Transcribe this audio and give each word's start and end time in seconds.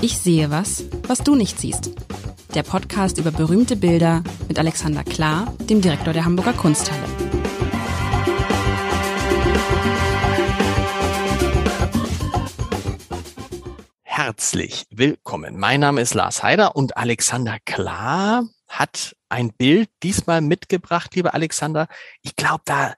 Ich 0.00 0.16
sehe 0.18 0.48
was, 0.52 0.84
was 1.08 1.24
du 1.24 1.34
nicht 1.34 1.58
siehst. 1.58 1.90
Der 2.54 2.62
Podcast 2.62 3.18
über 3.18 3.32
berühmte 3.32 3.74
Bilder 3.74 4.22
mit 4.46 4.56
Alexander 4.56 5.02
Klar, 5.02 5.52
dem 5.58 5.80
Direktor 5.80 6.12
der 6.12 6.24
Hamburger 6.24 6.52
Kunsthalle. 6.52 7.02
Herzlich 14.04 14.86
willkommen. 14.90 15.58
Mein 15.58 15.80
Name 15.80 16.00
ist 16.00 16.14
Lars 16.14 16.44
Heider 16.44 16.76
und 16.76 16.96
Alexander 16.96 17.58
Klar 17.64 18.44
hat 18.68 19.16
ein 19.28 19.52
Bild 19.52 19.90
diesmal 20.04 20.42
mitgebracht, 20.42 21.16
lieber 21.16 21.34
Alexander. 21.34 21.88
Ich 22.22 22.36
glaube, 22.36 22.62
da, 22.66 22.94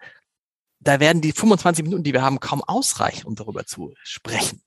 da 0.81 1.01
werden 1.01 1.23
die 1.23 1.33
25 1.33 1.83
Minuten, 1.83 2.05
die 2.05 2.13
wir 2.13 2.21
haben, 2.21 2.41
kaum 2.41 2.63
ausreichen, 2.63 3.27
um 3.27 3.37
darüber 3.37 3.65
zu 3.65 3.95
sprechen. 4.03 4.61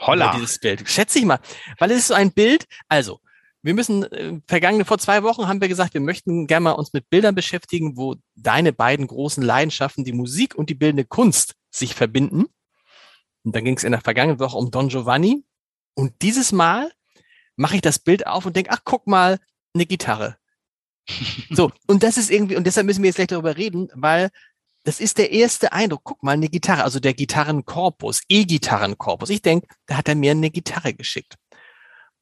Holla. 0.00 0.34
Dieses 0.34 0.58
Bild. 0.58 0.88
Schätze 0.88 1.18
ich 1.18 1.24
mal. 1.24 1.38
Weil 1.78 1.90
es 1.90 1.98
ist 1.98 2.08
so 2.08 2.14
ein 2.14 2.32
Bild, 2.32 2.66
also, 2.88 3.20
wir 3.62 3.74
müssen, 3.74 4.04
äh, 4.04 4.40
vergangene, 4.48 4.84
vor 4.84 4.98
zwei 4.98 5.22
Wochen 5.22 5.46
haben 5.46 5.60
wir 5.60 5.68
gesagt, 5.68 5.94
wir 5.94 6.00
möchten 6.00 6.46
gerne 6.46 6.64
mal 6.64 6.72
uns 6.72 6.92
mit 6.92 7.10
Bildern 7.10 7.34
beschäftigen, 7.34 7.96
wo 7.96 8.16
deine 8.34 8.72
beiden 8.72 9.06
großen 9.06 9.42
Leidenschaften, 9.42 10.04
die 10.04 10.12
Musik 10.12 10.54
und 10.54 10.70
die 10.70 10.74
bildende 10.74 11.04
Kunst, 11.04 11.54
sich 11.70 11.94
verbinden. 11.94 12.46
Und 13.44 13.54
dann 13.54 13.64
ging 13.64 13.76
es 13.76 13.84
in 13.84 13.92
der 13.92 14.00
vergangenen 14.00 14.40
Woche 14.40 14.56
um 14.56 14.70
Don 14.70 14.88
Giovanni. 14.88 15.44
Und 15.94 16.22
dieses 16.22 16.52
Mal 16.52 16.90
mache 17.56 17.76
ich 17.76 17.82
das 17.82 17.98
Bild 17.98 18.26
auf 18.26 18.46
und 18.46 18.56
denke, 18.56 18.70
ach, 18.72 18.80
guck 18.84 19.06
mal, 19.06 19.38
eine 19.74 19.86
Gitarre. 19.86 20.36
So, 21.50 21.72
und 21.86 22.02
das 22.02 22.16
ist 22.16 22.30
irgendwie, 22.30 22.56
und 22.56 22.66
deshalb 22.66 22.86
müssen 22.86 23.02
wir 23.02 23.08
jetzt 23.08 23.16
gleich 23.16 23.28
darüber 23.28 23.56
reden, 23.56 23.88
weil 23.94 24.30
das 24.84 25.00
ist 25.00 25.18
der 25.18 25.30
erste 25.30 25.72
Eindruck. 25.72 26.02
Guck 26.04 26.22
mal, 26.22 26.32
eine 26.32 26.48
Gitarre, 26.48 26.84
also 26.84 27.00
der 27.00 27.14
Gitarrenkorpus, 27.14 28.22
E-Gitarrenkorpus. 28.28 29.30
Ich 29.30 29.42
denke, 29.42 29.68
da 29.86 29.96
hat 29.96 30.08
er 30.08 30.14
mir 30.14 30.32
eine 30.32 30.50
Gitarre 30.50 30.94
geschickt. 30.94 31.36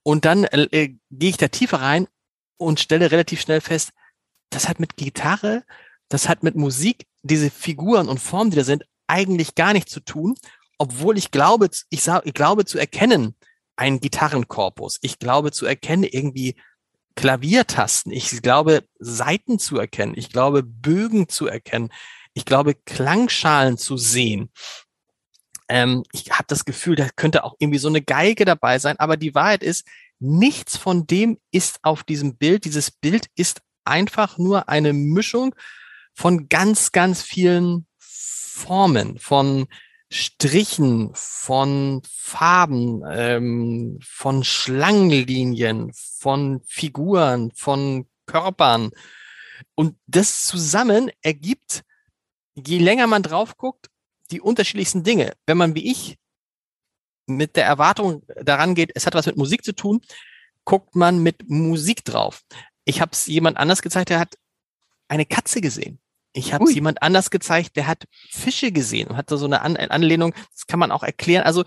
Und 0.03 0.25
dann 0.25 0.45
äh, 0.45 0.63
äh, 0.71 0.97
gehe 1.11 1.31
ich 1.31 1.37
da 1.37 1.49
tiefer 1.49 1.81
rein 1.81 2.09
und 2.57 2.81
stelle 2.81 3.11
relativ 3.11 3.41
schnell 3.41 3.61
fest, 3.61 3.91
das 4.51 4.69
hat 4.69 4.81
mit 4.81 4.97
Gitarre, 4.97 5.65
das 6.09 6.29
hat 6.29 6.43
mit 6.43 6.57
Musik, 6.57 7.07
diese 7.23 7.51
Figuren 7.51 8.09
und 8.09 8.19
Formen, 8.19 8.51
die 8.51 8.57
da 8.57 8.65
sind, 8.65 8.85
eigentlich 9.07 9.55
gar 9.55 9.73
nichts 9.73 9.93
zu 9.93 10.01
tun, 10.01 10.35
obwohl 10.79 11.19
ich 11.19 11.31
glaube, 11.31 11.69
ich, 11.91 12.03
sag, 12.03 12.25
ich 12.27 12.35
glaube 12.35 12.65
zu 12.65 12.79
erkennen, 12.79 13.35
ein 13.77 14.01
Gitarrenkorpus. 14.01 14.99
Ich 15.03 15.19
glaube 15.19 15.53
zu 15.53 15.67
erkennen 15.67 16.05
irgendwie 16.05 16.57
Klaviertasten. 17.15 18.13
Ich 18.13 18.43
glaube 18.43 18.85
Saiten 18.99 19.59
zu 19.59 19.79
erkennen. 19.79 20.15
Ich 20.17 20.31
glaube 20.31 20.63
Bögen 20.63 21.29
zu 21.29 21.47
erkennen. 21.47 21.91
Ich 22.39 22.45
glaube 22.45 22.77
Klangschalen 22.77 23.79
zu 23.79 23.97
sehen. 23.97 24.53
Ähm, 25.69 26.05
ich 26.13 26.31
habe 26.31 26.45
das 26.47 26.65
Gefühl, 26.65 26.95
da 26.95 27.09
könnte 27.17 27.43
auch 27.43 27.57
irgendwie 27.59 27.81
so 27.81 27.89
eine 27.89 28.01
Geige 28.01 28.45
dabei 28.45 28.79
sein. 28.79 28.97
Aber 29.01 29.17
die 29.17 29.35
Wahrheit 29.35 29.65
ist, 29.65 29.85
nichts 30.21 30.77
von 30.77 31.05
dem 31.09 31.41
ist 31.51 31.81
auf 31.83 32.05
diesem 32.05 32.37
Bild. 32.37 32.65
Dieses 32.65 32.93
Bild 32.93 33.27
ist 33.35 33.61
einfach 33.85 34.39
nur 34.39 34.69
eine 34.69 34.93
Mischung 34.93 35.53
von 36.15 36.49
ganz, 36.49 36.93
ganz 36.93 37.23
vielen 37.23 37.89
Formen, 37.99 39.19
von 39.19 39.67
Strichen, 40.09 41.11
von 41.15 42.03
Farben, 42.09 43.03
ähm, 43.11 43.99
von 44.01 44.45
Schlangenlinien, 44.45 45.91
von 45.93 46.61
Figuren, 46.69 47.51
von 47.57 48.07
Körpern. 48.27 48.91
Und 49.75 49.97
das 50.07 50.47
zusammen 50.47 51.11
ergibt, 51.21 51.83
je 52.67 52.79
länger 52.79 53.07
man 53.07 53.23
drauf 53.23 53.57
guckt, 53.57 53.89
die 54.31 54.41
unterschiedlichsten 54.41 55.03
Dinge. 55.03 55.35
Wenn 55.47 55.57
man 55.57 55.75
wie 55.75 55.91
ich 55.91 56.19
mit 57.27 57.57
der 57.57 57.67
Erwartung 57.67 58.23
daran 58.43 58.75
geht, 58.75 58.93
es 58.95 59.07
hat 59.07 59.15
was 59.15 59.27
mit 59.27 59.37
Musik 59.37 59.65
zu 59.65 59.75
tun, 59.75 60.01
guckt 60.65 60.97
man 60.97 61.23
mit 61.23 61.49
Musik 61.49 62.05
drauf. 62.05 62.43
Ich 62.85 63.01
habe 63.01 63.13
es 63.13 63.27
jemand 63.27 63.59
anders 63.59 63.83
gezeigt, 63.83 64.11
der 64.11 64.19
hat 64.19 64.37
eine 65.09 65.27
Katze 65.27 65.61
gesehen. 65.61 66.01
Ich 66.33 66.53
habe 66.53 66.65
es 66.65 66.75
jemand 66.75 67.03
anders 67.03 67.31
gezeigt, 67.31 67.77
der 67.77 67.87
hat 67.87 68.05
Fische 68.31 68.71
gesehen 68.71 69.09
und 69.09 69.17
hat 69.17 69.31
so 69.31 69.45
eine 69.45 69.63
An 69.63 69.77
Anlehnung, 69.77 70.35
das 70.53 70.67
kann 70.67 70.79
man 70.79 70.93
auch 70.93 71.03
erklären. 71.03 71.45
Also, 71.45 71.65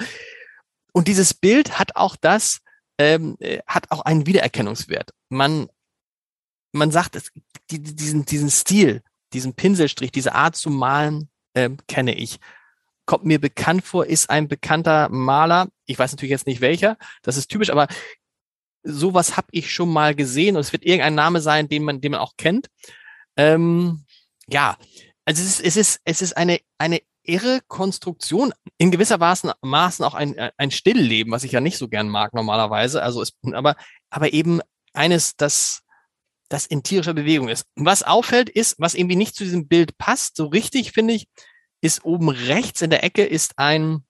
und 0.93 1.07
dieses 1.07 1.33
Bild 1.33 1.79
hat 1.79 1.95
auch 1.95 2.15
das, 2.15 2.59
ähm, 2.97 3.37
äh, 3.39 3.59
hat 3.65 3.91
auch 3.91 4.01
einen 4.01 4.27
Wiedererkennungswert. 4.27 5.11
Man, 5.29 5.67
man 6.71 6.91
sagt, 6.91 7.15
es, 7.15 7.31
die, 7.69 7.79
diesen, 7.81 8.25
diesen 8.25 8.49
Stil, 8.49 9.01
diesen 9.33 9.53
Pinselstrich, 9.53 10.11
diese 10.11 10.35
Art 10.35 10.55
zu 10.55 10.69
malen, 10.69 11.29
ähm, 11.55 11.77
kenne 11.87 12.15
ich. 12.15 12.39
Kommt 13.05 13.25
mir 13.25 13.39
bekannt 13.39 13.83
vor, 13.83 14.05
ist 14.05 14.29
ein 14.29 14.47
bekannter 14.47 15.09
Maler. 15.09 15.69
Ich 15.85 15.97
weiß 15.97 16.11
natürlich 16.11 16.31
jetzt 16.31 16.47
nicht 16.47 16.61
welcher, 16.61 16.97
das 17.23 17.37
ist 17.37 17.47
typisch, 17.47 17.69
aber 17.69 17.87
sowas 18.83 19.37
habe 19.37 19.47
ich 19.51 19.71
schon 19.71 19.91
mal 19.91 20.15
gesehen 20.15 20.55
und 20.55 20.61
es 20.61 20.71
wird 20.71 20.83
irgendein 20.83 21.15
Name 21.15 21.41
sein, 21.41 21.67
den 21.67 21.83
man, 21.83 22.01
den 22.01 22.13
man 22.13 22.21
auch 22.21 22.33
kennt. 22.37 22.67
Ähm, 23.37 24.05
ja, 24.47 24.77
also 25.25 25.41
es 25.41 25.59
ist, 25.59 25.61
es 25.61 25.77
ist, 25.77 26.01
es 26.03 26.21
ist 26.21 26.37
eine, 26.37 26.59
eine 26.77 27.01
irre 27.23 27.61
Konstruktion, 27.67 28.53
in 28.77 28.91
gewisser 28.91 29.17
Maßen 29.17 30.05
auch 30.05 30.13
ein, 30.15 30.37
ein 30.57 30.71
Stillleben, 30.71 31.31
was 31.31 31.43
ich 31.43 31.51
ja 31.51 31.61
nicht 31.61 31.77
so 31.77 31.87
gern 31.87 32.09
mag 32.09 32.33
normalerweise. 32.33 33.03
Also 33.03 33.21
es, 33.21 33.33
aber, 33.51 33.75
aber 34.09 34.33
eben 34.33 34.61
eines, 34.93 35.35
das, 35.35 35.83
das 36.51 36.65
in 36.65 36.83
tierischer 36.83 37.13
Bewegung 37.13 37.47
ist. 37.47 37.65
Was 37.75 38.03
auffällt, 38.03 38.49
ist, 38.49 38.75
was 38.77 38.93
irgendwie 38.93 39.15
nicht 39.15 39.35
zu 39.35 39.43
diesem 39.43 39.67
Bild 39.67 39.97
passt, 39.97 40.35
so 40.35 40.47
richtig 40.47 40.91
finde 40.91 41.13
ich, 41.13 41.27
ist 41.79 42.03
oben 42.03 42.29
rechts 42.29 42.81
in 42.81 42.89
der 42.89 43.03
Ecke 43.03 43.23
ist 43.25 43.57
ein, 43.57 44.03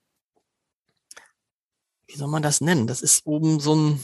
wie 2.08 2.18
soll 2.18 2.28
man 2.28 2.42
das 2.42 2.60
nennen? 2.60 2.88
Das 2.88 3.02
ist 3.02 3.26
oben 3.26 3.60
so 3.60 3.76
ein, 3.76 4.04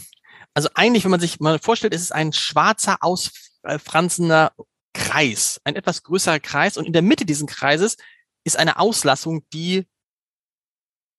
also 0.54 0.70
eigentlich, 0.76 1.04
wenn 1.04 1.12
man 1.12 1.20
sich 1.20 1.40
mal 1.40 1.58
vorstellt, 1.60 1.94
ist 1.94 2.04
es 2.04 2.12
ein 2.12 2.32
schwarzer, 2.32 2.98
ausfranzender 3.02 4.54
Kreis, 4.94 5.60
ein 5.64 5.76
etwas 5.76 6.04
größerer 6.04 6.40
Kreis 6.40 6.78
und 6.78 6.86
in 6.86 6.94
der 6.94 7.02
Mitte 7.02 7.26
dieses 7.26 7.48
Kreises 7.48 7.98
ist 8.44 8.58
eine 8.58 8.80
Auslassung, 8.80 9.46
die 9.52 9.88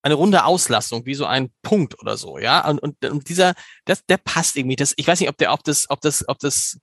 eine 0.02 0.14
runde 0.14 0.44
Auslassung, 0.44 1.04
wie 1.04 1.14
so 1.14 1.26
ein 1.26 1.50
Punkt 1.62 1.98
oder 1.98 2.16
so, 2.16 2.38
ja. 2.38 2.66
Und, 2.68 2.78
und, 2.78 3.04
und 3.04 3.28
dieser, 3.28 3.54
das, 3.84 4.04
der 4.06 4.18
passt 4.18 4.56
irgendwie. 4.56 4.76
Das, 4.76 4.94
ich 4.96 5.06
weiß 5.06 5.18
nicht, 5.18 5.28
ob 5.28 5.36
der 5.36 5.52
auf 5.52 5.62
das, 5.64 5.90
auf 5.90 5.98
das, 6.00 6.26
auf 6.26 6.38
das, 6.38 6.78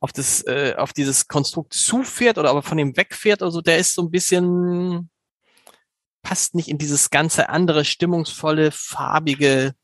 auf 0.00 0.12
das, 0.12 0.46
äh, 0.46 0.74
auf 0.76 0.92
dieses 0.92 1.28
Konstrukt 1.28 1.74
zufährt 1.74 2.38
oder 2.38 2.50
ob 2.50 2.58
er 2.58 2.62
von 2.62 2.78
dem 2.78 2.96
wegfährt 2.96 3.42
oder 3.42 3.50
so. 3.50 3.60
Der 3.60 3.78
ist 3.78 3.94
so 3.94 4.02
ein 4.02 4.10
bisschen, 4.10 5.10
passt 6.22 6.54
nicht 6.54 6.68
in 6.68 6.78
dieses 6.78 7.10
ganze 7.10 7.48
andere 7.48 7.84
stimmungsvolle, 7.84 8.70
farbige 8.70 9.74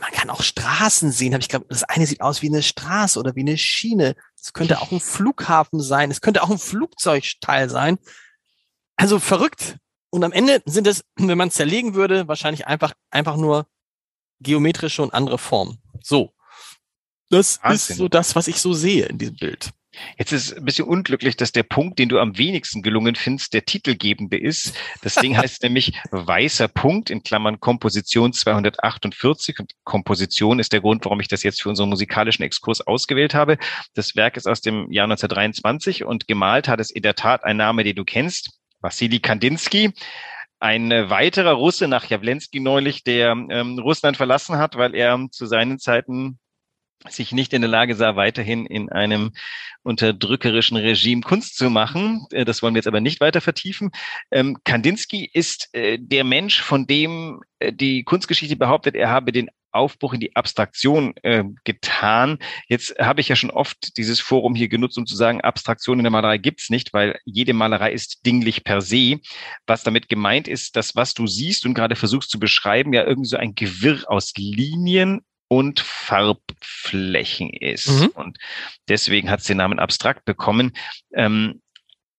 man 0.00 0.10
kann 0.12 0.30
auch 0.30 0.42
Straßen 0.42 1.12
sehen. 1.12 1.38
Ich 1.38 1.48
glaube, 1.48 1.66
das 1.68 1.84
eine 1.84 2.06
sieht 2.06 2.22
aus 2.22 2.40
wie 2.40 2.48
eine 2.48 2.62
Straße 2.62 3.18
oder 3.18 3.34
wie 3.34 3.40
eine 3.40 3.58
Schiene. 3.58 4.16
Es 4.40 4.52
könnte 4.52 4.80
auch 4.80 4.90
ein 4.90 5.00
Flughafen 5.00 5.80
sein. 5.80 6.10
Es 6.10 6.20
könnte 6.20 6.42
auch 6.42 6.50
ein 6.50 6.58
Flugzeugteil 6.58 7.68
sein. 7.68 7.98
Also 8.96 9.18
verrückt. 9.18 9.76
Und 10.10 10.24
am 10.24 10.32
Ende 10.32 10.62
sind 10.64 10.86
es, 10.86 11.04
wenn 11.16 11.38
man 11.38 11.48
es 11.48 11.54
zerlegen 11.54 11.94
würde, 11.94 12.26
wahrscheinlich 12.28 12.66
einfach, 12.66 12.92
einfach 13.10 13.36
nur 13.36 13.66
geometrische 14.40 15.02
und 15.02 15.12
andere 15.12 15.38
Formen. 15.38 15.82
So. 16.02 16.32
Das 17.32 17.58
Wahnsinn. 17.62 17.94
ist 17.94 17.98
so 17.98 18.08
das, 18.08 18.36
was 18.36 18.46
ich 18.46 18.56
so 18.56 18.74
sehe 18.74 19.06
in 19.06 19.16
diesem 19.16 19.36
Bild. 19.36 19.70
Jetzt 20.18 20.32
ist 20.32 20.56
ein 20.56 20.64
bisschen 20.66 20.86
unglücklich, 20.86 21.34
dass 21.34 21.50
der 21.50 21.62
Punkt, 21.62 21.98
den 21.98 22.10
du 22.10 22.18
am 22.18 22.36
wenigsten 22.36 22.82
gelungen 22.82 23.14
findest, 23.14 23.54
der 23.54 23.64
titelgebende 23.64 24.38
ist. 24.38 24.76
Das 25.00 25.14
Ding 25.14 25.36
heißt 25.38 25.62
nämlich 25.62 25.94
weißer 26.10 26.68
Punkt 26.68 27.08
in 27.08 27.22
Klammern 27.22 27.58
Komposition 27.58 28.34
248 28.34 29.60
und 29.60 29.72
Komposition 29.84 30.58
ist 30.58 30.74
der 30.74 30.82
Grund, 30.82 31.06
warum 31.06 31.20
ich 31.20 31.28
das 31.28 31.42
jetzt 31.42 31.62
für 31.62 31.70
unseren 31.70 31.88
musikalischen 31.88 32.42
Exkurs 32.42 32.82
ausgewählt 32.82 33.32
habe. 33.34 33.56
Das 33.94 34.14
Werk 34.14 34.36
ist 34.36 34.46
aus 34.46 34.60
dem 34.60 34.92
Jahr 34.92 35.04
1923 35.04 36.04
und 36.04 36.28
gemalt 36.28 36.68
hat 36.68 36.80
es 36.80 36.90
in 36.90 37.02
der 37.02 37.14
Tat 37.14 37.44
ein 37.44 37.56
Name, 37.56 37.82
den 37.82 37.96
du 37.96 38.04
kennst, 38.04 38.60
Wassili 38.80 39.20
Kandinsky. 39.20 39.92
Ein 40.60 40.90
weiterer 40.90 41.52
Russe 41.52 41.88
nach 41.88 42.04
Jawlensky 42.04 42.60
neulich, 42.60 43.04
der 43.04 43.32
ähm, 43.32 43.78
Russland 43.78 44.18
verlassen 44.18 44.58
hat, 44.58 44.76
weil 44.76 44.94
er 44.94 45.18
zu 45.30 45.46
seinen 45.46 45.78
Zeiten 45.78 46.38
sich 47.08 47.32
nicht 47.32 47.52
in 47.52 47.62
der 47.62 47.70
Lage 47.70 47.94
sah, 47.94 48.16
weiterhin 48.16 48.66
in 48.66 48.90
einem 48.90 49.32
unterdrückerischen 49.82 50.76
Regime 50.76 51.22
Kunst 51.22 51.56
zu 51.56 51.70
machen. 51.70 52.26
Äh, 52.30 52.44
das 52.44 52.62
wollen 52.62 52.74
wir 52.74 52.78
jetzt 52.78 52.86
aber 52.86 53.00
nicht 53.00 53.20
weiter 53.20 53.40
vertiefen. 53.40 53.90
Ähm, 54.30 54.58
Kandinsky 54.64 55.28
ist 55.32 55.68
äh, 55.72 55.98
der 56.00 56.24
Mensch, 56.24 56.60
von 56.62 56.86
dem 56.86 57.40
äh, 57.58 57.72
die 57.72 58.04
Kunstgeschichte 58.04 58.56
behauptet, 58.56 58.94
er 58.94 59.10
habe 59.10 59.32
den 59.32 59.50
Aufbruch 59.74 60.12
in 60.12 60.20
die 60.20 60.36
Abstraktion 60.36 61.14
getan. 61.64 62.38
Jetzt 62.68 62.94
habe 62.98 63.22
ich 63.22 63.28
ja 63.28 63.36
schon 63.36 63.50
oft 63.50 63.96
dieses 63.96 64.20
Forum 64.20 64.54
hier 64.54 64.68
genutzt, 64.68 64.98
um 64.98 65.06
zu 65.06 65.16
sagen, 65.16 65.40
Abstraktion 65.40 65.98
in 65.98 66.04
der 66.04 66.10
Malerei 66.10 66.36
gibt's 66.36 66.68
nicht, 66.68 66.92
weil 66.92 67.18
jede 67.24 67.54
Malerei 67.54 67.90
ist 67.90 68.26
dinglich 68.26 68.64
per 68.64 68.82
se. 68.82 69.20
Was 69.66 69.82
damit 69.82 70.10
gemeint 70.10 70.46
ist, 70.46 70.76
dass 70.76 70.94
was 70.94 71.14
du 71.14 71.26
siehst 71.26 71.64
und 71.64 71.72
gerade 71.72 71.96
versuchst 71.96 72.30
zu 72.30 72.38
beschreiben, 72.38 72.92
ja 72.92 73.06
irgendwie 73.06 73.30
so 73.30 73.38
ein 73.38 73.54
Gewirr 73.54 74.04
aus 74.08 74.34
Linien 74.36 75.22
und 75.52 75.80
Farbflächen 75.80 77.50
ist. 77.50 77.90
Mhm. 77.90 78.06
Und 78.14 78.38
deswegen 78.88 79.28
hat 79.28 79.40
es 79.40 79.46
den 79.46 79.58
Namen 79.58 79.78
abstrakt 79.78 80.24
bekommen. 80.24 80.72
Ähm, 81.12 81.60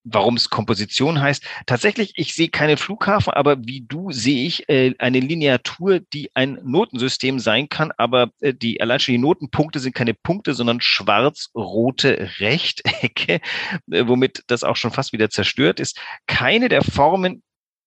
warum 0.03 0.35
es 0.35 0.51
Komposition 0.51 1.19
heißt. 1.19 1.44
Tatsächlich, 1.65 2.12
ich 2.15 2.35
sehe 2.35 2.50
keine 2.50 2.77
Flughafen, 2.77 3.33
aber 3.33 3.57
wie 3.65 3.81
du 3.88 4.12
sehe 4.12 4.45
ich 4.45 4.69
äh, 4.69 4.94
eine 5.00 5.19
Lineatur, 5.19 6.00
die 6.00 6.30
ein 6.35 6.59
Notensystem 6.63 7.39
sein 7.39 7.69
kann, 7.69 7.91
aber 7.97 8.30
äh, 8.41 8.53
die 8.53 8.81
allein 8.81 9.00
schon 9.00 9.13
die 9.13 9.19
Notenpunkte 9.19 9.80
sind 9.80 9.95
keine 9.95 10.13
Punkte, 10.13 10.53
sondern 10.53 10.80
schwarz-rote 10.80 12.30
Rechtecke, 12.38 13.39
äh, 13.91 14.07
womit 14.07 14.44
das 14.45 14.63
auch 14.63 14.75
schon 14.75 14.91
fast 14.91 15.12
wieder 15.12 15.31
zerstört 15.31 15.80
ist. 15.80 16.00
Keine 16.27 16.69
der 16.69 16.83
Formen 16.83 17.41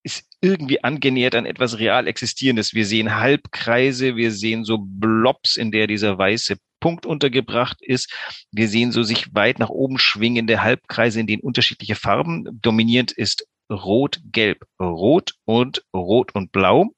ist 0.06 0.24
irgendwie 0.40 0.84
angenähert 0.84 1.34
an 1.34 1.46
etwas 1.46 1.80
real 1.80 2.06
Existierendes. 2.06 2.74
Wir 2.74 2.86
sehen 2.86 3.16
Halbkreise, 3.16 4.14
wir 4.14 4.30
sehen 4.30 4.64
so 4.64 4.78
Blobs, 4.78 5.56
in 5.56 5.72
der 5.72 5.88
dieser 5.88 6.16
weiße 6.16 6.58
Punkt 6.78 7.06
untergebracht 7.06 7.78
ist. 7.80 8.14
Wir 8.52 8.68
sehen 8.68 8.92
so 8.92 9.02
sich 9.02 9.34
weit 9.34 9.58
nach 9.58 9.68
oben 9.68 9.98
schwingende 9.98 10.62
Halbkreise, 10.62 11.18
in 11.18 11.26
denen 11.26 11.42
unterschiedliche 11.42 11.96
Farben 11.96 12.44
dominierend 12.62 13.10
ist 13.10 13.48
Rot, 13.68 14.20
Gelb, 14.30 14.64
Rot 14.80 15.32
und 15.44 15.82
Rot 15.92 16.32
und 16.36 16.52
Blau. 16.52 16.90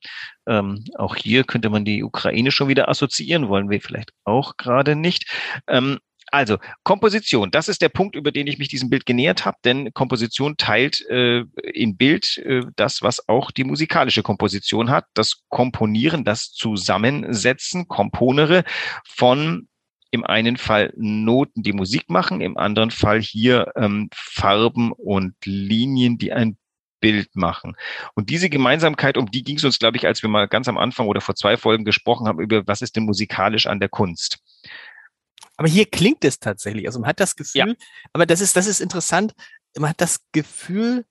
Ähm, 0.47 0.85
auch 0.97 1.17
hier 1.17 1.45
könnte 1.45 1.71
man 1.71 1.87
die 1.87 2.05
Ukraine 2.05 2.53
schon 2.53 2.69
wieder 2.69 2.91
assoziieren, 2.91 3.49
wollen 3.49 3.71
wir 3.71 3.81
vielleicht 3.81 4.13
auch 4.25 4.59
gerade 4.59 4.97
nicht. 4.97 5.33
Ähm, 5.67 5.99
also 6.31 6.59
Komposition, 6.85 7.51
das 7.51 7.69
ist 7.69 7.83
der 7.83 7.89
Punkt, 7.89 8.17
über 8.17 8.33
den 8.33 8.47
ich 8.47 8.59
mich 8.59 8.69
diesem 8.69 8.91
Bild 8.91 9.07
genähert 9.07 9.45
habe, 9.45 9.59
denn 9.65 9.93
Komposition 9.95 10.57
teilt 10.57 11.05
äh, 11.09 11.45
in 11.73 11.97
Bild 11.97 12.39
äh, 12.39 12.63
das, 12.77 13.03
was 13.03 13.29
auch 13.29 13.51
die 13.51 13.65
musikalische 13.65 14.23
Komposition 14.23 14.91
hat, 14.91 15.07
das 15.15 15.43
Komponieren, 15.49 16.25
das 16.25 16.53
Zusammensetzen, 16.53 17.89
Komponere 17.89 18.65
von 19.05 19.69
im 20.11 20.25
einen 20.25 20.57
Fall 20.57 20.93
Noten, 20.97 21.63
die 21.63 21.73
Musik 21.73 22.09
machen, 22.09 22.41
im 22.41 22.57
anderen 22.57 22.91
Fall 22.91 23.21
hier 23.21 23.73
ähm, 23.77 24.09
Farben 24.15 24.93
und 24.93 25.35
Linien, 25.45 26.17
die 26.19 26.33
ein 26.33 26.57
Bild 27.01 27.37
machen. 27.37 27.77
Und 28.15 28.31
diese 28.31 28.51
Gemeinsamkeit, 28.51 29.17
um 29.17 29.31
die 29.31 29.45
ging 29.45 29.57
es 29.57 29.65
uns, 29.65 29.79
glaube 29.79 29.97
ich, 29.97 30.07
als 30.07 30.23
wir 30.23 30.31
mal 30.31 30.49
ganz 30.49 30.69
am 30.69 30.79
Anfang 30.79 31.07
oder 31.07 31.21
vor 31.21 31.35
zwei 31.35 31.57
Folgen 31.57 31.85
gesprochen 31.85 32.27
haben, 32.27 32.41
über 32.41 32.67
was 32.67 32.83
ist 32.83 32.97
denn 32.97 33.05
musikalisch 33.05 33.67
an 33.67 33.81
der 33.81 33.89
Kunst. 33.89 34.39
Aber 35.59 35.69
hier 35.69 35.87
klingt 35.87 36.25
es 36.25 36.39
tatsächlich. 36.39 36.87
Also 36.87 37.01
man 37.01 37.09
hat 37.09 37.21
das 37.21 37.37
Gefühl, 37.37 37.59
ja. 37.69 37.75
aber 38.13 38.25
das 38.25 38.41
ist, 38.41 38.57
das 38.57 38.67
ist 38.67 38.81
interessant. 38.81 39.35
Man 39.77 39.91
hat 39.91 40.01
das 40.01 40.21
Gefühl, 40.33 41.05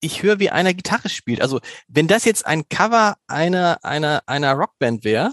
ich 0.00 0.22
höre, 0.22 0.38
wie 0.38 0.50
einer 0.50 0.74
Gitarre 0.74 1.08
spielt. 1.08 1.40
Also 1.40 1.60
wenn 1.88 2.06
das 2.06 2.26
jetzt 2.26 2.46
ein 2.46 2.68
Cover 2.68 3.16
einer, 3.26 3.82
einer, 3.82 4.22
einer 4.26 4.52
Rockband 4.52 5.02
wäre, 5.02 5.32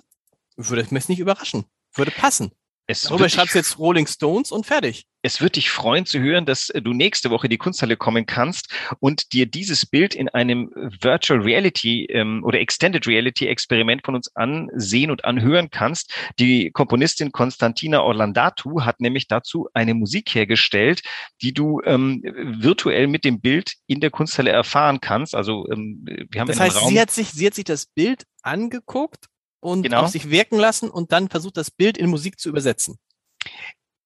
würde 0.55 0.93
mich 0.93 1.09
nicht 1.09 1.19
überraschen. 1.19 1.65
Würde 1.93 2.11
passen. 2.11 2.51
Es 2.85 3.03
Darüber 3.03 3.29
schreibst 3.29 3.55
jetzt 3.55 3.79
Rolling 3.79 4.07
Stones 4.07 4.51
und 4.51 4.65
fertig. 4.65 5.05
Es 5.21 5.39
wird 5.39 5.55
dich 5.55 5.69
freuen 5.69 6.05
zu 6.05 6.19
hören, 6.19 6.45
dass 6.45 6.67
du 6.67 6.91
nächste 6.91 7.29
Woche 7.29 7.47
in 7.47 7.51
die 7.51 7.57
Kunsthalle 7.57 7.95
kommen 7.95 8.25
kannst 8.25 8.67
und 8.99 9.31
dir 9.31 9.45
dieses 9.45 9.85
Bild 9.85 10.13
in 10.15 10.27
einem 10.27 10.69
Virtual 10.75 11.39
Reality 11.39 12.05
ähm, 12.09 12.43
oder 12.43 12.59
Extended 12.59 13.07
Reality 13.07 13.47
Experiment 13.47 14.03
von 14.03 14.15
uns 14.15 14.35
ansehen 14.35 15.11
und 15.11 15.23
anhören 15.23 15.69
kannst. 15.69 16.13
Die 16.39 16.71
Komponistin 16.71 17.31
Konstantina 17.31 18.01
Orlandatu 18.01 18.81
hat 18.81 18.99
nämlich 18.99 19.29
dazu 19.29 19.69
eine 19.73 19.93
Musik 19.93 20.35
hergestellt, 20.35 21.03
die 21.41 21.53
du 21.53 21.79
ähm, 21.85 22.21
virtuell 22.25 23.07
mit 23.07 23.23
dem 23.23 23.39
Bild 23.39 23.75
in 23.87 24.01
der 24.01 24.11
Kunsthalle 24.11 24.51
erfahren 24.51 24.99
kannst. 24.99 25.35
Also 25.35 25.65
ähm, 25.71 26.05
wir 26.29 26.41
haben 26.41 26.47
das 26.49 26.59
heißt, 26.59 26.81
Raum 26.81 26.89
sie 26.89 26.99
hat 26.99 27.11
sich, 27.11 27.29
sie 27.29 27.47
hat 27.47 27.53
sich 27.53 27.65
das 27.65 27.85
Bild 27.85 28.25
angeguckt 28.41 29.29
und 29.63 29.83
genau. 29.83 30.03
auf 30.03 30.09
sich 30.09 30.29
wirken 30.29 30.57
lassen 30.57 30.89
und 30.89 31.11
dann 31.11 31.29
versucht, 31.29 31.57
das 31.57 31.71
Bild 31.71 31.97
in 31.97 32.09
Musik 32.09 32.39
zu 32.39 32.49
übersetzen. 32.49 32.99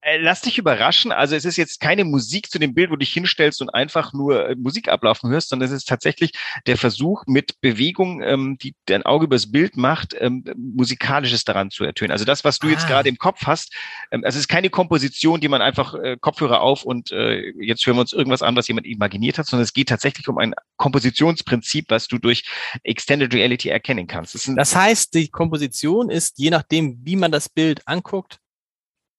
Äh, 0.07 0.19
lass 0.19 0.39
dich 0.39 0.57
überraschen. 0.57 1.12
Also 1.12 1.36
es 1.36 1.44
ist 1.44 1.57
jetzt 1.57 1.81
keine 1.81 2.06
Musik 2.06 2.50
zu 2.50 2.59
dem 2.59 2.74
Bild, 2.74 2.89
wo 2.89 2.94
du 2.94 3.00
dich 3.00 3.12
hinstellst 3.12 3.62
und 3.62 3.69
einfach 3.69 4.13
nur 4.13 4.48
äh, 4.48 4.56
Musik 4.56 4.88
ablaufen 4.88 5.30
hörst, 5.30 5.50
sondern 5.50 5.68
es 5.68 5.74
ist 5.75 5.86
tatsächlich 5.86 6.31
der 6.65 6.77
Versuch 6.77 7.24
mit 7.27 7.59
Bewegung, 7.59 8.21
ähm, 8.21 8.57
die 8.57 8.74
dein 8.86 9.04
Auge 9.04 9.25
übers 9.25 9.51
Bild 9.51 9.75
macht, 9.75 10.15
ähm, 10.18 10.45
musikalisches 10.56 11.44
daran 11.44 11.71
zu 11.71 11.83
ertönen. 11.83 12.12
Also 12.12 12.24
das, 12.24 12.45
was 12.45 12.57
du 12.57 12.68
ah. 12.68 12.69
jetzt 12.69 12.88
gerade 12.88 13.09
im 13.09 13.18
Kopf 13.18 13.42
hast, 13.48 13.75
ähm, 14.12 14.24
also 14.24 14.38
es 14.38 14.44
ist 14.44 14.48
keine 14.48 14.69
Komposition, 14.69 15.42
die 15.42 15.50
man 15.50 15.62
einfach 15.62 15.94
äh, 15.95 16.15
Kopfhörer 16.21 16.62
auf 16.62 16.83
und 16.83 17.12
äh, 17.12 17.51
jetzt 17.59 17.86
hören 17.86 17.98
wir 17.98 18.01
uns 18.01 18.13
irgendwas 18.13 18.42
an, 18.42 18.56
was 18.56 18.69
jemand 18.69 18.88
imaginiert 18.88 19.38
hat, 19.38 19.48
sondern 19.48 19.65
es 19.65 19.74
geht 19.74 19.89
tatsächlich 19.89 20.30
um 20.30 20.38
ein 20.38 20.54
Kompositionsprinzip, 20.77 21.88
was 21.89 22.07
du 22.07 22.18
durch 22.18 22.45
Extended 22.83 23.33
Reality 23.33 23.68
erkennen 23.68 24.07
kannst. 24.07 24.36
Das, 24.36 24.50
das 24.56 24.74
heißt, 24.74 25.13
die 25.15 25.27
Komposition 25.27 26.09
ist, 26.09 26.39
je 26.39 26.50
nachdem, 26.50 26.98
wie 27.04 27.18
man 27.18 27.33
das 27.33 27.50
Bild 27.50 27.86
anguckt, 27.86 28.39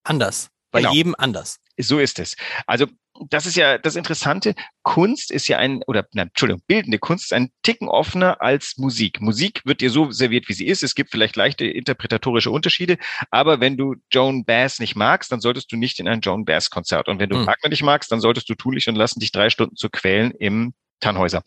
anders. 0.02 0.48
Bei 0.70 0.80
genau. 0.80 0.92
jedem 0.92 1.14
anders. 1.16 1.58
So 1.78 1.98
ist 1.98 2.18
es. 2.18 2.36
Also 2.66 2.86
das 3.30 3.46
ist 3.46 3.56
ja 3.56 3.78
das 3.78 3.96
Interessante. 3.96 4.54
Kunst 4.82 5.30
ist 5.30 5.48
ja 5.48 5.58
ein, 5.58 5.82
oder 5.86 6.06
nein, 6.12 6.28
Entschuldigung, 6.28 6.62
bildende 6.66 6.98
Kunst 6.98 7.24
ist 7.24 7.32
ein 7.32 7.50
Ticken 7.62 7.88
offener 7.88 8.40
als 8.40 8.76
Musik. 8.76 9.20
Musik 9.20 9.62
wird 9.64 9.80
dir 9.80 9.90
so 9.90 10.10
serviert, 10.10 10.48
wie 10.48 10.52
sie 10.52 10.66
ist. 10.66 10.82
Es 10.82 10.94
gibt 10.94 11.10
vielleicht 11.10 11.36
leichte 11.36 11.66
interpretatorische 11.66 12.50
Unterschiede, 12.50 12.98
aber 13.30 13.60
wenn 13.60 13.76
du 13.76 13.96
Joan 14.10 14.44
Bass 14.44 14.78
nicht 14.78 14.96
magst, 14.96 15.32
dann 15.32 15.40
solltest 15.40 15.72
du 15.72 15.76
nicht 15.76 15.98
in 15.98 16.08
ein 16.08 16.20
Joan 16.20 16.44
Bass 16.44 16.70
Konzert. 16.70 17.08
Und 17.08 17.18
wenn 17.18 17.30
du 17.30 17.36
hm. 17.36 17.46
Wagner 17.46 17.70
nicht 17.70 17.82
magst, 17.82 18.12
dann 18.12 18.20
solltest 18.20 18.48
du 18.48 18.54
tunlich 18.54 18.88
und 18.88 18.96
lassen 18.96 19.20
dich 19.20 19.32
drei 19.32 19.50
Stunden 19.50 19.76
zu 19.76 19.88
quälen 19.90 20.32
im 20.32 20.74
Tannhäuser. 21.00 21.42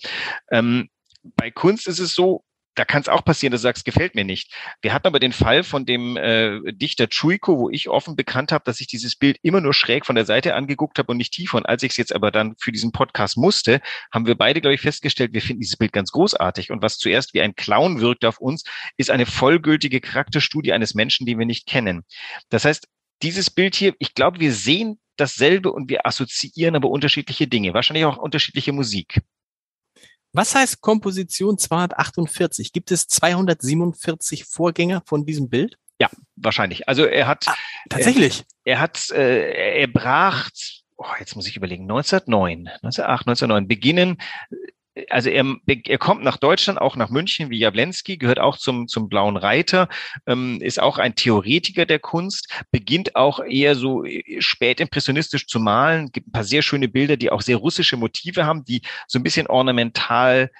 Ähm, 0.49 0.89
bei 1.23 1.51
Kunst 1.51 1.87
ist 1.87 1.99
es 1.99 2.13
so, 2.13 2.43
da 2.75 2.85
kann 2.85 3.01
es 3.01 3.09
auch 3.09 3.25
passieren, 3.25 3.51
dass 3.51 3.61
du 3.61 3.63
sagst, 3.63 3.85
gefällt 3.85 4.15
mir 4.15 4.23
nicht. 4.23 4.53
Wir 4.81 4.93
hatten 4.93 5.07
aber 5.07 5.19
den 5.19 5.33
Fall 5.33 5.63
von 5.63 5.85
dem 5.85 6.15
äh, 6.15 6.59
Dichter 6.71 7.09
Chuiko, 7.09 7.57
wo 7.57 7.69
ich 7.69 7.89
offen 7.89 8.15
bekannt 8.15 8.51
habe, 8.51 8.63
dass 8.65 8.79
ich 8.79 8.87
dieses 8.87 9.15
Bild 9.15 9.37
immer 9.41 9.59
nur 9.59 9.73
schräg 9.73 10.05
von 10.05 10.15
der 10.15 10.25
Seite 10.25 10.55
angeguckt 10.55 10.97
habe 10.97 11.11
und 11.11 11.17
nicht 11.17 11.33
tiefer. 11.33 11.57
Und 11.57 11.65
als 11.65 11.83
ich 11.83 11.91
es 11.91 11.97
jetzt 11.97 12.15
aber 12.15 12.31
dann 12.31 12.55
für 12.57 12.71
diesen 12.71 12.91
Podcast 12.91 13.37
musste, 13.37 13.81
haben 14.11 14.25
wir 14.25 14.35
beide, 14.35 14.61
glaube 14.61 14.75
ich, 14.75 14.81
festgestellt, 14.81 15.33
wir 15.33 15.41
finden 15.41 15.61
dieses 15.61 15.77
Bild 15.77 15.91
ganz 15.91 16.11
großartig. 16.11 16.71
Und 16.71 16.81
was 16.81 16.97
zuerst 16.97 17.33
wie 17.33 17.41
ein 17.41 17.55
Clown 17.55 17.99
wirkt 17.99 18.23
auf 18.23 18.39
uns, 18.39 18.63
ist 18.97 19.11
eine 19.11 19.25
vollgültige 19.25 19.99
Charakterstudie 19.99 20.71
eines 20.71 20.93
Menschen, 20.93 21.25
den 21.25 21.39
wir 21.39 21.45
nicht 21.45 21.67
kennen. 21.67 22.03
Das 22.49 22.63
heißt, 22.63 22.87
dieses 23.21 23.49
Bild 23.49 23.75
hier, 23.75 23.93
ich 23.99 24.13
glaube, 24.13 24.39
wir 24.39 24.53
sehen 24.53 24.99
dasselbe 25.17 25.71
und 25.71 25.89
wir 25.89 26.05
assoziieren 26.05 26.75
aber 26.75 26.89
unterschiedliche 26.89 27.47
Dinge, 27.47 27.73
wahrscheinlich 27.73 28.05
auch 28.05 28.17
unterschiedliche 28.17 28.71
Musik. 28.71 29.21
Was 30.33 30.55
heißt 30.55 30.81
Komposition 30.81 31.57
248? 31.57 32.71
Gibt 32.71 32.91
es 32.91 33.07
247 33.07 34.45
Vorgänger 34.45 35.01
von 35.05 35.25
diesem 35.25 35.49
Bild? 35.49 35.77
Ja, 35.99 36.09
wahrscheinlich. 36.35 36.87
Also 36.87 37.05
er 37.05 37.27
hat 37.27 37.47
ah, 37.47 37.55
tatsächlich. 37.89 38.45
Er, 38.63 38.73
er 38.73 38.79
hat 38.79 39.11
äh, 39.11 39.81
er 39.81 39.87
brach 39.87 40.49
oh, 41.01 41.15
jetzt 41.19 41.35
muss 41.35 41.47
ich 41.47 41.57
überlegen 41.57 41.83
1909, 41.83 42.67
1908, 42.67 43.27
1909 43.27 43.67
beginnen 43.67 44.17
also 45.09 45.29
er, 45.29 45.45
er 45.67 45.97
kommt 45.97 46.23
nach 46.23 46.37
Deutschland, 46.37 46.79
auch 46.79 46.95
nach 46.95 47.09
München, 47.09 47.49
wie 47.49 47.59
Jablenski, 47.59 48.17
gehört 48.17 48.39
auch 48.39 48.57
zum, 48.57 48.87
zum 48.87 49.09
Blauen 49.09 49.37
Reiter, 49.37 49.87
ähm, 50.27 50.59
ist 50.61 50.81
auch 50.81 50.97
ein 50.97 51.15
Theoretiker 51.15 51.85
der 51.85 51.99
Kunst, 51.99 52.51
beginnt 52.71 53.15
auch 53.15 53.39
eher 53.43 53.75
so 53.75 54.03
äh, 54.03 54.41
spät 54.41 54.79
impressionistisch 54.79 55.47
zu 55.47 55.59
malen, 55.59 56.11
gibt 56.11 56.27
ein 56.27 56.31
paar 56.31 56.43
sehr 56.43 56.61
schöne 56.61 56.87
Bilder, 56.87 57.17
die 57.17 57.31
auch 57.31 57.41
sehr 57.41 57.57
russische 57.57 57.97
Motive 57.97 58.45
haben, 58.45 58.65
die 58.65 58.81
so 59.07 59.19
ein 59.19 59.23
bisschen 59.23 59.47
ornamental 59.47 60.51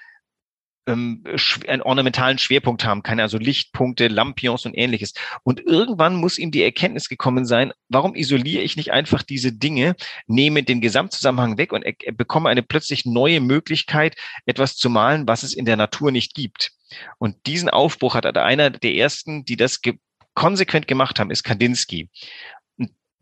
ähm, 0.86 1.24
einen 1.68 1.82
ornamentalen 1.82 2.38
Schwerpunkt 2.38 2.84
haben, 2.84 3.02
keine 3.02 3.22
also 3.22 3.38
Lichtpunkte, 3.38 4.08
Lampions 4.08 4.66
und 4.66 4.74
ähnliches. 4.74 5.14
Und 5.42 5.60
irgendwann 5.60 6.16
muss 6.16 6.38
ihm 6.38 6.50
die 6.50 6.62
Erkenntnis 6.62 7.08
gekommen 7.08 7.44
sein, 7.44 7.72
warum 7.88 8.14
isoliere 8.14 8.62
ich 8.62 8.76
nicht 8.76 8.92
einfach 8.92 9.22
diese 9.22 9.52
Dinge, 9.52 9.94
nehme 10.26 10.62
den 10.62 10.80
Gesamtzusammenhang 10.80 11.58
weg 11.58 11.72
und 11.72 11.84
bekomme 12.16 12.48
eine 12.48 12.62
plötzlich 12.62 13.04
neue 13.04 13.40
Möglichkeit, 13.40 14.16
etwas 14.46 14.76
zu 14.76 14.90
malen, 14.90 15.26
was 15.28 15.42
es 15.42 15.54
in 15.54 15.64
der 15.64 15.76
Natur 15.76 16.10
nicht 16.10 16.34
gibt. 16.34 16.72
Und 17.18 17.36
diesen 17.46 17.70
Aufbruch 17.70 18.14
hat 18.14 18.36
einer 18.36 18.70
der 18.70 18.94
ersten, 18.94 19.44
die 19.44 19.56
das 19.56 19.80
ge 19.80 19.94
konsequent 20.34 20.88
gemacht 20.88 21.20
haben, 21.20 21.30
ist 21.30 21.42
Kandinsky 21.42 22.08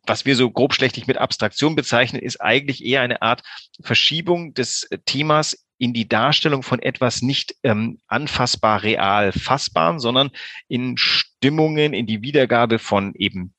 was 0.07 0.25
wir 0.25 0.35
so 0.35 0.51
grobschlächtig 0.51 1.07
mit 1.07 1.19
Abstraktion 1.19 1.77
bezeichnen, 1.77 2.21
ist 2.21 2.41
eigentlich 2.41 2.85
eher 2.85 3.01
eine 3.01 3.23
Art 3.23 3.43
Verschiebung 3.81 4.55
des 4.55 4.89
Themas 5.05 5.65
in 5.81 5.95
die 5.95 6.07
Darstellung 6.07 6.63
von 6.63 6.79
etwas 6.79 7.23
nicht 7.23 7.57
ähm, 7.63 7.99
anfassbar 8.07 8.83
real 8.83 9.33
fassbaren, 9.33 9.99
sondern 9.99 10.31
in 10.69 10.99
Stimmungen, 10.99 11.95
in 11.95 12.07
die 12.07 12.21
Wiedergabe 12.21 12.79
von 12.79 13.15
eben 13.15 13.55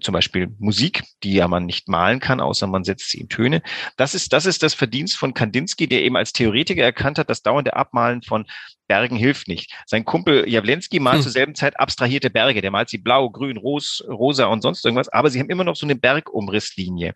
zum 0.00 0.12
Beispiel 0.12 0.54
Musik, 0.58 1.02
die 1.22 1.34
ja 1.34 1.46
man 1.46 1.66
nicht 1.66 1.88
malen 1.88 2.20
kann, 2.20 2.40
außer 2.40 2.66
man 2.66 2.84
setzt 2.84 3.10
sie 3.10 3.20
in 3.20 3.28
Töne. 3.28 3.62
Das 3.96 4.14
ist, 4.14 4.32
das 4.32 4.46
ist 4.46 4.62
das 4.62 4.72
Verdienst 4.72 5.18
von 5.18 5.34
Kandinsky, 5.34 5.86
der 5.86 6.02
eben 6.02 6.16
als 6.16 6.32
Theoretiker 6.32 6.82
erkannt 6.82 7.18
hat, 7.18 7.28
das 7.28 7.42
dauernde 7.42 7.76
Abmalen 7.76 8.22
von 8.22 8.46
Bergen 8.86 9.16
hilft 9.16 9.48
nicht. 9.48 9.70
Sein 9.84 10.06
Kumpel 10.06 10.48
Jawlensky 10.48 11.00
malt 11.00 11.16
hm. 11.16 11.22
zur 11.22 11.32
selben 11.32 11.54
Zeit 11.54 11.78
abstrahierte 11.78 12.30
Berge. 12.30 12.62
Der 12.62 12.70
malt 12.70 12.88
sie 12.88 12.98
blau, 12.98 13.28
grün, 13.28 13.58
ros, 13.58 14.02
rosa 14.08 14.46
und 14.46 14.62
sonst 14.62 14.84
irgendwas, 14.86 15.10
aber 15.10 15.28
sie 15.28 15.38
haben 15.38 15.50
immer 15.50 15.64
noch 15.64 15.76
so 15.76 15.84
eine 15.84 15.96
Bergumrisslinie. 15.96 17.12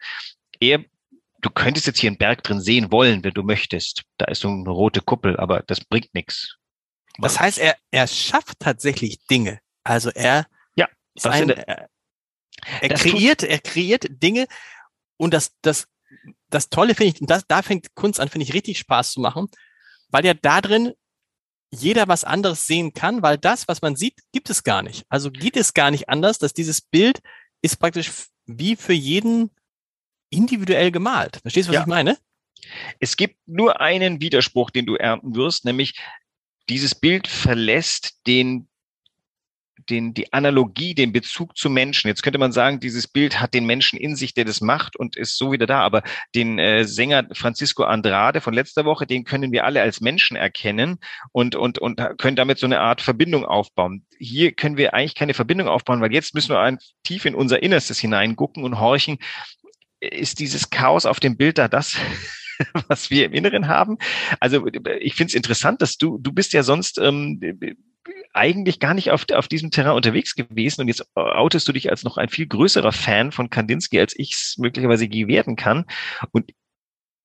Er 0.60 0.84
du 1.42 1.50
könntest 1.50 1.86
jetzt 1.86 2.00
hier 2.00 2.08
einen 2.08 2.18
Berg 2.18 2.42
drin 2.42 2.60
sehen 2.60 2.90
wollen, 2.90 3.22
wenn 3.22 3.34
du 3.34 3.42
möchtest. 3.42 4.02
Da 4.16 4.26
ist 4.26 4.40
so 4.40 4.48
eine 4.48 4.68
rote 4.70 5.00
Kuppel, 5.00 5.36
aber 5.36 5.62
das 5.66 5.84
bringt 5.84 6.14
nichts. 6.14 6.56
Das 7.18 7.38
heißt, 7.38 7.58
er, 7.58 7.76
er 7.90 8.06
schafft 8.06 8.58
tatsächlich 8.60 9.18
Dinge. 9.26 9.60
Also 9.84 10.10
er, 10.10 10.46
ja, 10.76 10.88
ist 11.14 11.26
ein, 11.26 11.50
er, 11.50 11.88
er 12.80 12.88
kreiert, 12.88 13.42
er 13.42 13.58
kreiert 13.58 14.06
Dinge 14.08 14.46
und 15.18 15.34
das, 15.34 15.52
das 15.60 15.88
das 16.50 16.68
Tolle 16.68 16.94
finde 16.94 17.14
ich, 17.14 17.20
und 17.20 17.30
das, 17.30 17.46
da 17.46 17.62
fängt 17.62 17.94
Kunst 17.94 18.20
an, 18.20 18.28
finde 18.28 18.44
ich, 18.44 18.54
richtig 18.54 18.78
Spaß 18.78 19.12
zu 19.12 19.20
machen, 19.20 19.48
weil 20.08 20.24
ja 20.24 20.34
da 20.34 20.60
drin 20.60 20.92
jeder 21.70 22.06
was 22.06 22.24
anderes 22.24 22.66
sehen 22.66 22.92
kann, 22.92 23.22
weil 23.22 23.38
das, 23.38 23.66
was 23.66 23.80
man 23.80 23.96
sieht, 23.96 24.20
gibt 24.32 24.50
es 24.50 24.62
gar 24.62 24.82
nicht. 24.82 25.06
Also 25.08 25.30
geht 25.30 25.56
es 25.56 25.72
gar 25.72 25.90
nicht 25.90 26.10
anders, 26.10 26.38
dass 26.38 26.52
dieses 26.52 26.82
Bild 26.82 27.20
ist 27.62 27.78
praktisch 27.78 28.10
wie 28.44 28.76
für 28.76 28.92
jeden 28.92 29.50
individuell 30.32 30.90
gemalt. 30.90 31.38
Verstehst 31.42 31.68
du, 31.68 31.70
was 31.70 31.76
ja. 31.76 31.80
ich 31.82 31.86
meine? 31.86 32.18
Es 33.00 33.16
gibt 33.16 33.36
nur 33.46 33.80
einen 33.80 34.20
Widerspruch, 34.20 34.70
den 34.70 34.86
du 34.86 34.96
ernten 34.96 35.34
wirst, 35.34 35.64
nämlich 35.64 35.98
dieses 36.68 36.94
Bild 36.94 37.26
verlässt 37.26 38.18
den 38.26 38.68
den, 39.88 40.14
die 40.14 40.32
Analogie, 40.32 40.94
den 40.94 41.12
Bezug 41.12 41.56
zu 41.56 41.70
Menschen. 41.70 42.08
Jetzt 42.08 42.22
könnte 42.22 42.38
man 42.38 42.52
sagen, 42.52 42.80
dieses 42.80 43.08
Bild 43.08 43.40
hat 43.40 43.54
den 43.54 43.66
Menschen 43.66 43.98
in 43.98 44.16
sich, 44.16 44.34
der 44.34 44.44
das 44.44 44.60
macht 44.60 44.96
und 44.96 45.16
ist 45.16 45.36
so 45.36 45.52
wieder 45.52 45.66
da. 45.66 45.80
Aber 45.80 46.02
den 46.34 46.58
äh, 46.58 46.84
Sänger 46.84 47.26
Francisco 47.32 47.84
Andrade 47.84 48.40
von 48.40 48.54
letzter 48.54 48.84
Woche, 48.84 49.06
den 49.06 49.24
können 49.24 49.52
wir 49.52 49.64
alle 49.64 49.82
als 49.82 50.00
Menschen 50.00 50.36
erkennen 50.36 50.98
und, 51.32 51.56
und, 51.56 51.78
und 51.78 52.00
können 52.18 52.36
damit 52.36 52.58
so 52.58 52.66
eine 52.66 52.80
Art 52.80 53.00
Verbindung 53.00 53.44
aufbauen. 53.44 54.06
Hier 54.18 54.52
können 54.52 54.76
wir 54.76 54.94
eigentlich 54.94 55.14
keine 55.14 55.34
Verbindung 55.34 55.68
aufbauen, 55.68 56.00
weil 56.00 56.12
jetzt 56.12 56.34
müssen 56.34 56.54
wir 56.54 56.78
tief 57.02 57.24
in 57.24 57.34
unser 57.34 57.62
Innerstes 57.62 57.98
hineingucken 57.98 58.64
und 58.64 58.78
horchen. 58.78 59.18
Ist 60.10 60.40
dieses 60.40 60.70
Chaos 60.70 61.06
auf 61.06 61.20
dem 61.20 61.36
Bild 61.36 61.58
da 61.58 61.68
das, 61.68 61.96
was 62.88 63.10
wir 63.10 63.26
im 63.26 63.32
Inneren 63.32 63.68
haben? 63.68 63.98
Also 64.40 64.66
ich 65.00 65.14
finde 65.14 65.30
es 65.30 65.34
interessant, 65.34 65.80
dass 65.80 65.96
du, 65.96 66.18
du 66.18 66.32
bist 66.32 66.52
ja 66.52 66.62
sonst 66.62 66.98
ähm, 66.98 67.40
eigentlich 68.32 68.80
gar 68.80 68.94
nicht 68.94 69.10
auf, 69.10 69.26
auf 69.32 69.46
diesem 69.46 69.70
Terrain 69.70 69.94
unterwegs 69.94 70.34
gewesen 70.34 70.80
und 70.80 70.88
jetzt 70.88 71.04
outest 71.14 71.68
du 71.68 71.72
dich 71.72 71.90
als 71.90 72.02
noch 72.02 72.16
ein 72.16 72.28
viel 72.28 72.46
größerer 72.46 72.92
Fan 72.92 73.30
von 73.30 73.50
Kandinsky, 73.50 74.00
als 74.00 74.18
ich 74.18 74.32
es 74.32 74.56
möglicherweise 74.58 75.04
je 75.04 75.28
werden 75.28 75.54
kann. 75.54 75.84
Und 76.32 76.50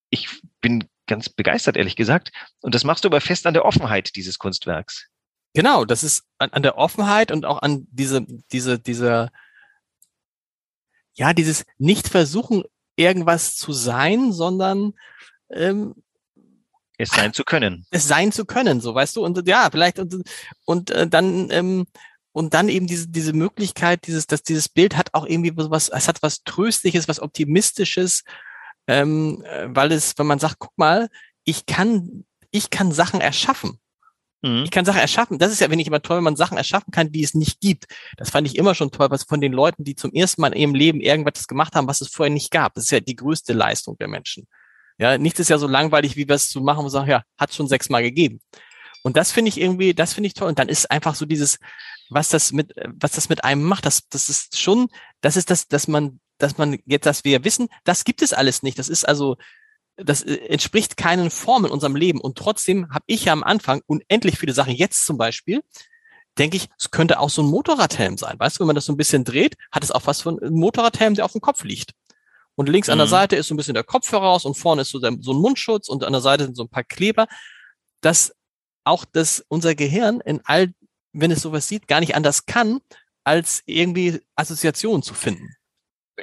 ich 0.10 0.30
bin 0.62 0.86
ganz 1.08 1.30
begeistert, 1.30 1.78
ehrlich 1.78 1.96
gesagt. 1.96 2.32
Und 2.62 2.76
das 2.76 2.84
machst 2.84 3.04
du 3.04 3.08
aber 3.08 3.22
fest 3.22 3.48
an 3.48 3.54
der 3.54 3.66
Offenheit 3.66 4.16
dieses 4.16 4.38
Kunstwerks. 4.38 5.08
Genau, 5.54 5.86
das 5.86 6.04
ist 6.04 6.26
an, 6.38 6.52
an 6.52 6.62
der 6.62 6.78
Offenheit 6.78 7.32
und 7.32 7.46
auch 7.46 7.62
an 7.62 7.88
diese, 7.90 8.26
diese, 8.52 8.78
diese, 8.80 9.30
ja, 11.18 11.34
dieses 11.34 11.66
nicht 11.78 12.08
versuchen, 12.08 12.64
irgendwas 12.96 13.56
zu 13.56 13.74
sein, 13.74 14.32
sondern 14.32 14.94
ähm, 15.50 15.96
es 16.98 17.10
sein 17.10 17.34
zu 17.34 17.44
können. 17.44 17.86
Es 17.92 18.08
sein 18.08 18.32
zu 18.32 18.46
können, 18.46 18.82
so 18.82 18.96
weißt 18.96 19.16
du. 19.16 19.24
Und 19.24 19.48
ja, 19.48 19.70
vielleicht 19.72 20.00
und, 20.00 20.24
und 20.66 20.92
äh, 20.92 21.08
dann 21.08 21.50
ähm, 21.52 21.86
und 22.32 22.54
dann 22.54 22.70
eben 22.70 22.88
diese 22.88 23.08
diese 23.08 23.34
Möglichkeit, 23.34 24.08
dieses, 24.08 24.28
dass 24.28 24.44
dieses 24.44 24.70
Bild 24.70 24.96
hat 24.96 25.14
auch 25.14 25.26
irgendwie 25.26 25.54
was, 25.56 25.90
es 25.90 26.08
hat 26.08 26.22
was 26.22 26.44
Tröstliches, 26.44 27.08
was 27.08 27.20
Optimistisches, 27.20 28.24
ähm, 28.88 29.44
äh, 29.46 29.68
weil 29.70 29.92
es, 29.92 30.18
wenn 30.18 30.28
man 30.28 30.40
sagt, 30.40 30.58
guck 30.60 30.78
mal, 30.78 31.10
ich 31.44 31.66
kann 31.66 32.26
ich 32.52 32.70
kann 32.70 32.92
Sachen 32.92 33.22
erschaffen. 33.22 33.80
Mhm. 34.42 34.64
Ich 34.64 34.72
kann 34.72 34.86
Sachen 34.86 35.00
erschaffen. 35.00 35.40
Das 35.40 35.52
ist 35.52 35.62
ja, 35.62 35.70
wenn 35.70 35.80
ich 35.80 35.88
immer 35.88 36.02
toll, 36.02 36.18
wenn 36.18 36.24
man 36.24 36.36
Sachen 36.36 36.58
erschaffen 36.58 36.92
kann, 36.92 37.12
die 37.12 37.24
es 37.24 37.34
nicht 37.34 37.60
gibt. 37.60 37.86
Das 38.18 38.30
fand 38.30 38.48
ich 38.48 38.56
immer 38.56 38.76
schon 38.76 38.92
toll, 38.92 39.10
was 39.10 39.24
von 39.24 39.42
den 39.42 39.54
Leuten, 39.54 39.84
die 39.84 39.96
zum 39.96 40.14
ersten 40.14 40.42
Mal 40.42 40.54
in 40.54 40.60
ihrem 40.60 40.76
Leben 40.76 41.02
irgendwas 41.02 41.48
gemacht 41.48 41.76
haben, 41.76 41.88
was 41.88 42.02
es 42.02 42.10
vorher 42.10 42.34
nicht 42.34 42.52
gab. 42.52 42.74
Das 42.76 42.86
ist 42.86 42.92
ja 42.92 43.00
die 43.00 43.16
größte 43.16 43.54
Leistung 43.54 43.98
der 43.98 44.08
Menschen. 44.08 44.48
Ja, 45.00 45.18
nichts 45.18 45.40
ist 45.40 45.50
ja 45.50 45.58
so 45.58 45.68
langweilig, 45.68 46.16
wie 46.16 46.28
wir 46.28 46.36
es 46.36 46.50
zu 46.50 46.62
machen 46.62 46.84
und 46.84 46.90
sagen, 46.90 47.10
ja, 47.10 47.24
hat 47.38 47.54
schon 47.54 47.68
sechsmal 47.68 48.02
gegeben. 48.02 48.42
Und 49.04 49.16
das 49.16 49.32
finde 49.32 49.50
ich 49.50 49.60
irgendwie, 49.60 49.94
das 49.94 50.14
finde 50.14 50.28
ich 50.28 50.34
toll. 50.34 50.50
Und 50.50 50.60
dann 50.60 50.70
ist 50.70 50.90
einfach 50.90 51.16
so 51.16 51.26
dieses, 51.26 51.60
was 52.10 52.30
das 52.30 52.52
mit, 52.52 52.74
was 53.00 53.12
das 53.12 53.30
mit 53.30 53.44
einem 53.44 53.64
macht, 53.64 53.86
das, 53.86 54.08
das 54.10 54.30
ist 54.30 54.60
schon, 54.60 54.88
das 55.22 55.38
ist 55.38 55.50
das, 55.50 55.68
dass 55.68 55.88
man, 55.88 56.20
dass 56.40 56.58
man 56.58 56.78
jetzt, 56.86 57.06
dass 57.06 57.24
wir 57.24 57.44
wissen, 57.44 57.68
das 57.84 58.04
gibt 58.04 58.22
es 58.22 58.34
alles 58.34 58.64
nicht. 58.64 58.80
Das 58.80 58.90
ist 58.90 59.08
also, 59.08 59.38
das 59.98 60.24
äh, 60.24 60.36
entspricht 60.36 60.98
keinen 60.98 61.30
Formen 61.30 61.66
in 61.66 61.72
unserem 61.72 61.96
Leben. 61.96 62.22
Und 62.22 62.38
trotzdem 62.38 62.90
habe 62.92 63.04
ich 63.08 63.26
ja 63.26 63.34
am 63.34 63.44
Anfang 63.44 63.82
unendlich 63.88 64.38
viele 64.38 64.54
Sachen. 64.54 64.74
Jetzt 64.74 65.06
zum 65.06 65.18
Beispiel 65.18 65.62
denke 66.38 66.58
ich, 66.58 66.70
es 66.78 66.92
könnte 66.92 67.20
auch 67.20 67.32
so 67.32 67.42
ein 67.42 67.50
Motorradhelm 67.50 68.18
sein. 68.18 68.40
Weißt 68.40 68.58
du, 68.58 68.60
wenn 68.62 68.68
man 68.68 68.76
das 68.76 68.86
so 68.86 68.94
ein 68.94 68.98
bisschen 68.98 69.24
dreht, 69.24 69.56
hat 69.72 69.84
es 69.84 69.92
auch 69.92 70.06
was 70.06 70.22
von 70.22 70.40
einem 70.40 70.54
Motorradhelm, 70.54 71.16
der 71.16 71.26
auf 71.26 71.32
dem 71.32 71.42
Kopf 71.42 71.64
liegt. 71.64 71.94
Und 72.56 72.70
links 72.70 72.88
mhm. 72.88 72.94
an 72.94 72.98
der 73.00 73.08
mhm. 73.08 73.12
Seite 73.12 73.36
ist 73.36 73.48
so 73.48 73.54
ein 73.54 73.58
bisschen 73.58 73.74
der 73.74 73.84
Kopf 73.84 74.12
heraus 74.12 74.46
und 74.46 74.56
vorne 74.56 74.84
ist 74.84 74.92
so, 74.92 75.00
der, 75.00 75.18
so 75.20 75.34
ein 75.34 75.40
Mundschutz 75.40 75.90
und 75.90 76.04
an 76.04 76.14
der 76.14 76.22
Seite 76.22 76.46
sind 76.46 76.56
so 76.56 76.64
ein 76.64 76.70
paar 76.70 76.84
Kleber, 76.84 77.28
dass 78.02 78.34
auch 78.84 79.04
das 79.04 79.44
unser 79.48 79.76
Gehirn 79.76 80.22
in 80.22 80.42
all, 80.46 80.74
wenn 81.12 81.32
es 81.32 81.42
sowas 81.42 81.68
sieht, 81.68 81.88
gar 81.88 82.00
nicht 82.00 82.16
anders 82.16 82.46
kann, 82.46 82.80
als 83.24 83.64
irgendwie 83.66 84.22
Assoziationen 84.36 85.04
zu 85.04 85.14
finden 85.14 85.57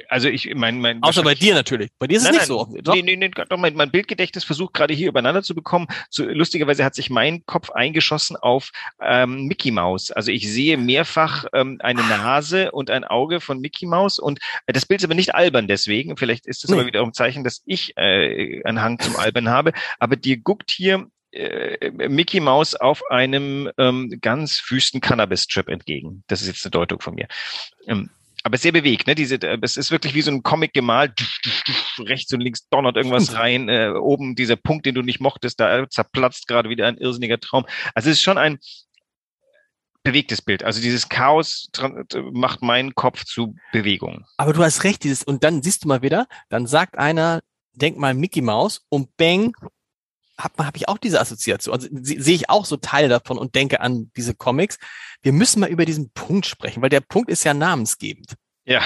also 0.09 0.27
ich 0.27 0.53
mein, 0.55 0.79
mein 0.79 1.01
außer 1.01 1.23
bei 1.23 1.35
dir 1.35 1.53
natürlich. 1.53 1.89
Bei 1.99 2.07
dir 2.07 2.17
ist 2.17 2.23
nein, 2.23 2.35
es 2.35 2.49
nicht 2.49 2.49
nein, 2.49 2.67
so. 2.67 2.77
Doch? 2.81 2.95
Nee, 2.95 3.01
nee, 3.01 3.15
nee, 3.15 3.29
doch, 3.29 3.57
mein, 3.57 3.75
mein 3.75 3.91
Bildgedächtnis 3.91 4.43
versucht 4.43 4.73
gerade 4.73 4.93
hier 4.93 5.09
übereinander 5.09 5.43
zu 5.43 5.55
bekommen. 5.55 5.87
So, 6.09 6.25
lustigerweise 6.25 6.83
hat 6.83 6.95
sich 6.95 7.09
mein 7.09 7.45
Kopf 7.45 7.69
eingeschossen 7.69 8.35
auf 8.35 8.71
ähm, 9.01 9.45
Mickey 9.45 9.71
Mouse. 9.71 10.11
Also 10.11 10.31
ich 10.31 10.51
sehe 10.51 10.77
mehrfach 10.77 11.45
ähm, 11.53 11.77
eine 11.81 12.03
ah. 12.03 12.17
Nase 12.17 12.71
und 12.71 12.89
ein 12.89 13.03
Auge 13.03 13.41
von 13.41 13.59
Mickey 13.59 13.85
Mouse 13.85 14.19
und 14.19 14.39
äh, 14.65 14.73
das 14.73 14.85
Bild 14.85 15.01
ist 15.01 15.05
aber 15.05 15.15
nicht 15.15 15.35
albern 15.35 15.67
deswegen. 15.67 16.17
Vielleicht 16.17 16.45
ist 16.45 16.63
es 16.63 16.69
nee. 16.69 16.77
aber 16.77 16.85
wieder 16.85 17.01
ein 17.01 17.13
Zeichen, 17.13 17.43
dass 17.43 17.61
ich 17.65 17.95
äh, 17.97 18.61
einen 18.63 18.81
Hang 18.81 18.99
zum 18.99 19.15
Albern 19.15 19.49
habe. 19.49 19.73
Aber 19.99 20.15
dir 20.15 20.37
guckt 20.37 20.71
hier 20.71 21.07
äh, 21.35 21.91
Mickey 21.91 22.39
Mouse 22.39 22.75
auf 22.75 23.03
einem 23.09 23.69
ähm, 23.77 24.19
ganz 24.21 24.63
wüsten 24.69 25.01
Cannabis-Trip 25.01 25.67
entgegen. 25.67 26.23
Das 26.27 26.41
ist 26.41 26.47
jetzt 26.47 26.65
eine 26.65 26.71
Deutung 26.71 27.01
von 27.01 27.15
mir. 27.15 27.27
Ähm, 27.87 28.09
aber 28.45 28.59
sehr 28.59 28.71
bewegt, 28.71 29.07
ne? 29.07 29.15
Diese, 29.15 29.41
äh, 29.41 29.57
es 29.63 29.75
ist 29.75 29.89
wirklich 29.89 30.13
wie 30.13 30.21
so 30.21 30.29
ein 30.29 30.43
Comic 30.43 30.71
gemalt. 30.73 31.13
Rechts 31.97 32.31
und 32.31 32.41
links 32.41 32.69
donnert 32.69 32.95
irgendwas 32.95 33.33
rein. 33.37 33.69
Äh, 33.69 33.93
oben 33.99 34.35
dieser 34.35 34.55
Punkt, 34.55 34.85
den 34.85 34.93
du 34.93 35.01
nicht 35.01 35.19
mochtest, 35.19 35.59
da 35.59 35.89
zerplatzt 35.89 36.47
gerade 36.47 36.69
wieder 36.69 36.85
ein 36.87 36.97
irrsinniger 36.97 37.39
Traum. 37.39 37.65
Also 37.95 38.11
es 38.11 38.17
ist 38.17 38.21
schon 38.21 38.37
ein 38.37 38.59
bewegtes 40.03 40.43
Bild. 40.43 40.63
Also 40.63 40.79
dieses 40.79 41.09
Chaos 41.09 41.71
macht 42.31 42.61
meinen 42.61 42.93
Kopf 42.93 43.25
zu 43.25 43.55
Bewegung. 43.71 44.25
Aber 44.37 44.53
du 44.53 44.63
hast 44.63 44.83
recht, 44.83 45.03
dieses, 45.03 45.23
und 45.23 45.43
dann 45.43 45.63
siehst 45.63 45.83
du 45.83 45.87
mal 45.87 46.03
wieder, 46.03 46.27
dann 46.49 46.67
sagt 46.67 46.99
einer, 46.99 47.41
denk 47.73 47.97
mal 47.97 48.13
Mickey 48.13 48.41
Mouse 48.41 48.85
und 48.89 49.17
bang, 49.17 49.53
habe 50.39 50.65
hab 50.65 50.75
ich 50.75 50.87
auch 50.87 50.97
diese 50.97 51.19
Assoziation. 51.19 51.73
Also 51.73 51.87
sehe 51.91 52.35
ich 52.35 52.49
auch 52.49 52.65
so 52.65 52.77
Teile 52.77 53.07
davon 53.07 53.37
und 53.37 53.55
denke 53.55 53.81
an 53.81 54.11
diese 54.15 54.33
Comics. 54.33 54.77
Wir 55.21 55.31
müssen 55.31 55.59
mal 55.59 55.69
über 55.69 55.85
diesen 55.85 56.11
Punkt 56.11 56.45
sprechen, 56.45 56.81
weil 56.81 56.89
der 56.89 57.01
Punkt 57.01 57.29
ist 57.29 57.43
ja 57.43 57.53
namensgebend. 57.53 58.35
Ja. 58.65 58.81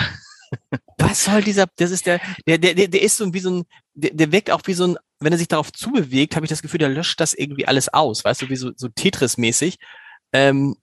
Was 0.98 1.26
soll 1.26 1.44
dieser, 1.44 1.68
das 1.76 1.92
ist 1.92 2.06
der, 2.06 2.20
der, 2.48 2.58
der, 2.58 2.74
der 2.74 3.02
ist 3.02 3.18
so 3.18 3.34
wie 3.34 3.40
so 3.40 3.52
ein, 3.52 3.64
der, 3.94 4.12
der 4.12 4.32
wirkt 4.32 4.52
auch 4.52 4.62
wie 4.66 4.74
so 4.74 4.88
ein, 4.88 4.98
wenn 5.20 5.32
er 5.32 5.38
sich 5.38 5.48
darauf 5.48 5.72
zubewegt, 5.72 6.36
habe 6.36 6.46
ich 6.46 6.50
das 6.50 6.62
Gefühl, 6.62 6.80
der 6.80 6.90
löscht 6.90 7.20
das 7.20 7.34
irgendwie 7.34 7.68
alles 7.68 7.90
aus, 7.90 8.24
weißt 8.24 8.42
du, 8.42 8.50
wie 8.50 8.56
so, 8.56 8.72
so 8.76 8.88
Tetris-mäßig. 8.88 9.78
Ähm, 10.34 10.76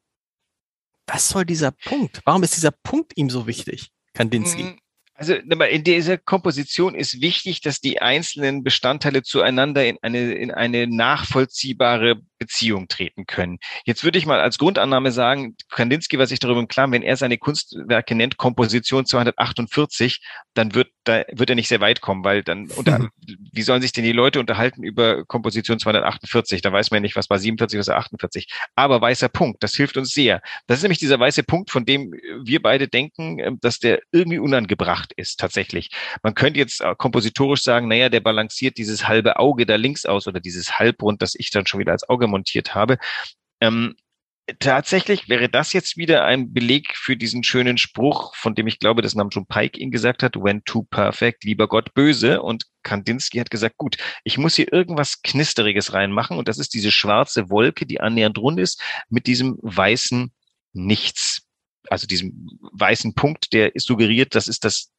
was 1.07 1.29
soll 1.29 1.45
dieser 1.45 1.71
Punkt? 1.71 2.21
Warum 2.25 2.43
ist 2.43 2.57
dieser 2.57 2.71
Punkt 2.71 3.13
ihm 3.17 3.31
so 3.31 3.47
wichtig, 3.47 3.93
Kandinsky? 4.15 4.77
Also 5.19 5.35
in 5.35 5.85
dieser 5.85 6.19
Komposition 6.19 6.95
ist 6.95 7.23
wichtig, 7.23 7.63
dass 7.63 7.81
die 7.81 8.03
einzelnen 8.03 8.63
Bestandteile 8.63 9.23
zueinander 9.23 9.87
in 9.87 9.97
eine, 10.03 10.35
in 10.35 10.51
eine 10.51 10.87
nachvollziehbare 10.87 12.21
Beziehung 12.39 12.89
treten 12.89 13.27
können. 13.27 13.59
Jetzt 13.85 14.05
würde 14.05 14.19
ich 14.19 14.27
mal 14.27 14.41
als 14.41 14.59
Grundannahme 14.59 15.13
sagen, 15.13 15.57
Kandinsky 15.71 16.19
war 16.19 16.27
sich 16.27 16.39
darüber 16.39 16.61
im 16.61 16.69
Klaren, 16.69 16.93
wenn 16.93 17.03
er 17.03 17.17
seine 17.17 17.39
Kunstwerke 17.39 18.15
nennt, 18.15 18.37
Komposition 18.37 19.07
248, 19.07 20.21
dann 20.55 20.75
wird, 20.75 20.89
da 21.05 21.25
wird 21.33 21.51
er 21.51 21.57
nicht 21.57 21.69
sehr 21.69 21.81
weit 21.81 22.01
kommen, 22.01 22.25
weil 22.25 22.43
dann, 22.43 22.71
unter, 22.71 22.99
mhm. 22.99 23.11
wie 23.53 23.63
sollen 23.63 23.83
sich 23.83 23.93
denn 23.93 24.05
die 24.05 24.13
Leute 24.13 24.41
unterhalten 24.41 24.83
über 24.83 25.25
Komposition 25.25 25.79
248? 25.79 26.63
Da 26.63 26.73
weiß 26.73 26.91
man 26.91 27.03
nicht, 27.03 27.17
was 27.17 27.31
war 27.31 27.39
47, 27.39 27.79
was 27.79 27.89
war 27.89 27.97
48. 27.97 28.49
Aber 28.75 29.01
weißer 29.01 29.29
Punkt, 29.29 29.63
das 29.63 29.75
hilft 29.75 29.97
uns 29.97 30.13
sehr. 30.13 30.41
Das 30.67 30.79
ist 30.79 30.83
nämlich 30.83 30.99
dieser 30.99 31.19
weiße 31.19 31.43
Punkt, 31.43 31.71
von 31.71 31.85
dem 31.85 32.13
wir 32.45 32.61
beide 32.63 32.89
denken, 32.89 33.39
ähm, 33.39 33.59
dass 33.61 33.79
der 33.79 34.01
irgendwie 34.13 34.39
unangebracht 34.39 35.13
ist, 35.17 35.39
tatsächlich. 35.41 35.91
Man 36.23 36.35
könnte 36.35 36.61
jetzt 36.61 36.81
äh, 36.81 36.95
kompositorisch 36.97 37.63
sagen, 37.63 37.89
naja, 37.89 38.09
der 38.09 38.21
balanciert 38.21 38.79
dieses 38.79 39.09
halbe 39.09 39.39
Auge 39.39 39.67
da 39.67 39.77
links 39.77 40.07
aus 40.07 40.27
oder 40.27 40.41
dieses 40.41 40.79
Halbrund, 40.79 41.23
das 41.23 41.35
ich 41.35 41.51
dann 41.51 41.67
schon 41.67 41.81
wieder 41.81 41.93
als 41.93 42.09
Auge 42.09 42.26
montiert 42.27 42.75
habe. 42.75 42.99
Ähm, 43.61 43.95
tatsächlich 44.61 45.29
wäre 45.29 45.49
das 45.49 45.73
jetzt 45.73 45.97
wieder 45.97 46.25
ein 46.25 46.53
Beleg 46.53 46.97
für 46.97 47.17
diesen 47.17 47.43
schönen 47.43 47.79
Spruch, 47.79 48.35
von 48.37 48.55
dem 48.55 48.67
ich 48.67 48.79
glaube, 48.79 49.03
dass 49.03 49.15
Namjoon 49.15 49.47
Pike 49.47 49.79
ihn 49.79 49.91
gesagt 49.91 50.23
hat, 50.23 50.37
when 50.37 50.63
too 50.65 50.85
perfect, 50.85 51.45
lieber 51.45 51.67
Gott 51.67 51.95
böse. 51.95 52.43
Und 52.43 52.65
Kandinsky 52.83 53.39
hat 53.39 53.51
gesagt, 53.51 53.77
gut, 53.77 53.97
ich 54.23 54.39
muss 54.39 54.55
hier 54.55 54.73
irgendwas 54.73 55.23
Knisteriges 55.23 55.93
reinmachen. 55.93 56.39
Und 56.39 56.47
das 56.49 56.59
ist 56.59 56.75
diese 56.75 56.93
schwarze 56.93 57.51
Wolke, 57.51 57.87
die 57.87 58.01
annähernd 58.01 58.39
rund 58.39 58.61
ist, 58.61 58.81
mit 59.09 59.27
diesem 59.27 59.59
weißen 59.63 60.33
Nichts. 60.73 61.43
Also 61.89 62.07
diesem 62.07 62.49
weißen 62.73 63.15
Punkt, 63.15 63.53
der 63.53 63.73
suggeriert, 63.77 64.35
das 64.35 64.49
ist 64.49 64.65
das 64.65 64.93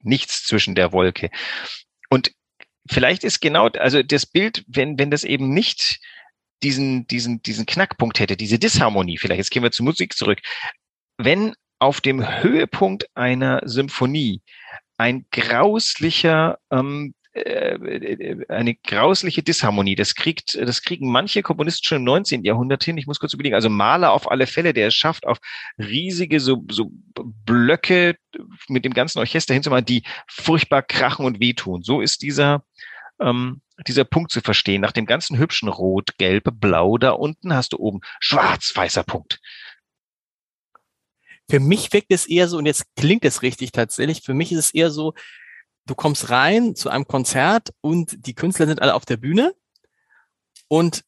Nichts 0.00 0.44
zwischen 0.44 0.74
der 0.74 0.92
Wolke. 0.92 1.30
Und 2.10 2.32
vielleicht 2.88 3.24
ist 3.24 3.40
genau, 3.40 3.68
also 3.68 4.02
das 4.02 4.26
Bild, 4.26 4.64
wenn, 4.66 4.98
wenn 4.98 5.10
das 5.10 5.24
eben 5.24 5.52
nicht 5.52 6.00
diesen, 6.64 7.06
diesen, 7.06 7.42
diesen 7.42 7.66
Knackpunkt 7.66 8.18
hätte, 8.18 8.36
diese 8.36 8.58
Disharmonie, 8.58 9.18
vielleicht, 9.18 9.38
jetzt 9.38 9.50
gehen 9.50 9.62
wir 9.62 9.70
zur 9.70 9.84
Musik 9.84 10.16
zurück, 10.16 10.40
wenn 11.18 11.54
auf 11.78 12.00
dem 12.00 12.42
Höhepunkt 12.42 13.06
einer 13.14 13.60
Symphonie 13.64 14.42
ein 14.96 15.26
grauslicher, 15.30 16.58
ähm, 16.70 17.14
äh, 17.32 18.46
eine 18.48 18.74
grausliche 18.76 19.42
Disharmonie. 19.42 19.96
Das 19.96 20.14
kriegt, 20.14 20.54
das 20.54 20.82
kriegen 20.82 21.10
manche 21.10 21.42
Komponisten 21.42 21.84
schon 21.84 21.98
im 21.98 22.04
19. 22.04 22.44
Jahrhundert 22.44 22.84
hin. 22.84 22.96
Ich 22.96 23.06
muss 23.06 23.18
kurz 23.18 23.34
überlegen. 23.34 23.56
Also 23.56 23.68
Maler 23.68 24.12
auf 24.12 24.30
alle 24.30 24.46
Fälle, 24.46 24.72
der 24.72 24.88
es 24.88 24.94
schafft, 24.94 25.26
auf 25.26 25.38
riesige 25.78 26.40
so, 26.40 26.64
so 26.70 26.90
Blöcke 27.44 28.16
mit 28.68 28.84
dem 28.84 28.94
ganzen 28.94 29.18
Orchester 29.18 29.52
hinzumachen, 29.52 29.84
die 29.84 30.04
furchtbar 30.28 30.82
krachen 30.82 31.26
und 31.26 31.40
wehtun. 31.40 31.82
So 31.82 32.00
ist 32.00 32.22
dieser 32.22 32.64
ähm, 33.20 33.62
dieser 33.86 34.04
Punkt 34.04 34.30
zu 34.30 34.40
verstehen. 34.40 34.80
Nach 34.80 34.92
dem 34.92 35.06
ganzen 35.06 35.38
hübschen 35.38 35.68
Rot, 35.68 36.16
Gelb, 36.18 36.44
Blau 36.54 36.98
da 36.98 37.10
unten 37.10 37.54
hast 37.54 37.72
du 37.72 37.78
oben 37.78 38.00
schwarz-weißer 38.20 39.04
Punkt. 39.04 39.40
Für 41.48 41.60
mich 41.60 41.92
wirkt 41.92 42.10
es 42.10 42.26
eher 42.26 42.48
so, 42.48 42.56
und 42.56 42.66
jetzt 42.66 42.84
klingt 42.96 43.24
es 43.24 43.42
richtig 43.42 43.72
tatsächlich, 43.72 44.22
für 44.22 44.34
mich 44.34 44.52
ist 44.52 44.58
es 44.58 44.74
eher 44.74 44.90
so, 44.90 45.14
du 45.86 45.94
kommst 45.94 46.30
rein 46.30 46.74
zu 46.74 46.88
einem 46.88 47.06
Konzert 47.06 47.70
und 47.82 48.26
die 48.26 48.34
Künstler 48.34 48.66
sind 48.66 48.80
alle 48.80 48.94
auf 48.94 49.04
der 49.04 49.18
Bühne 49.18 49.54
und 50.68 51.04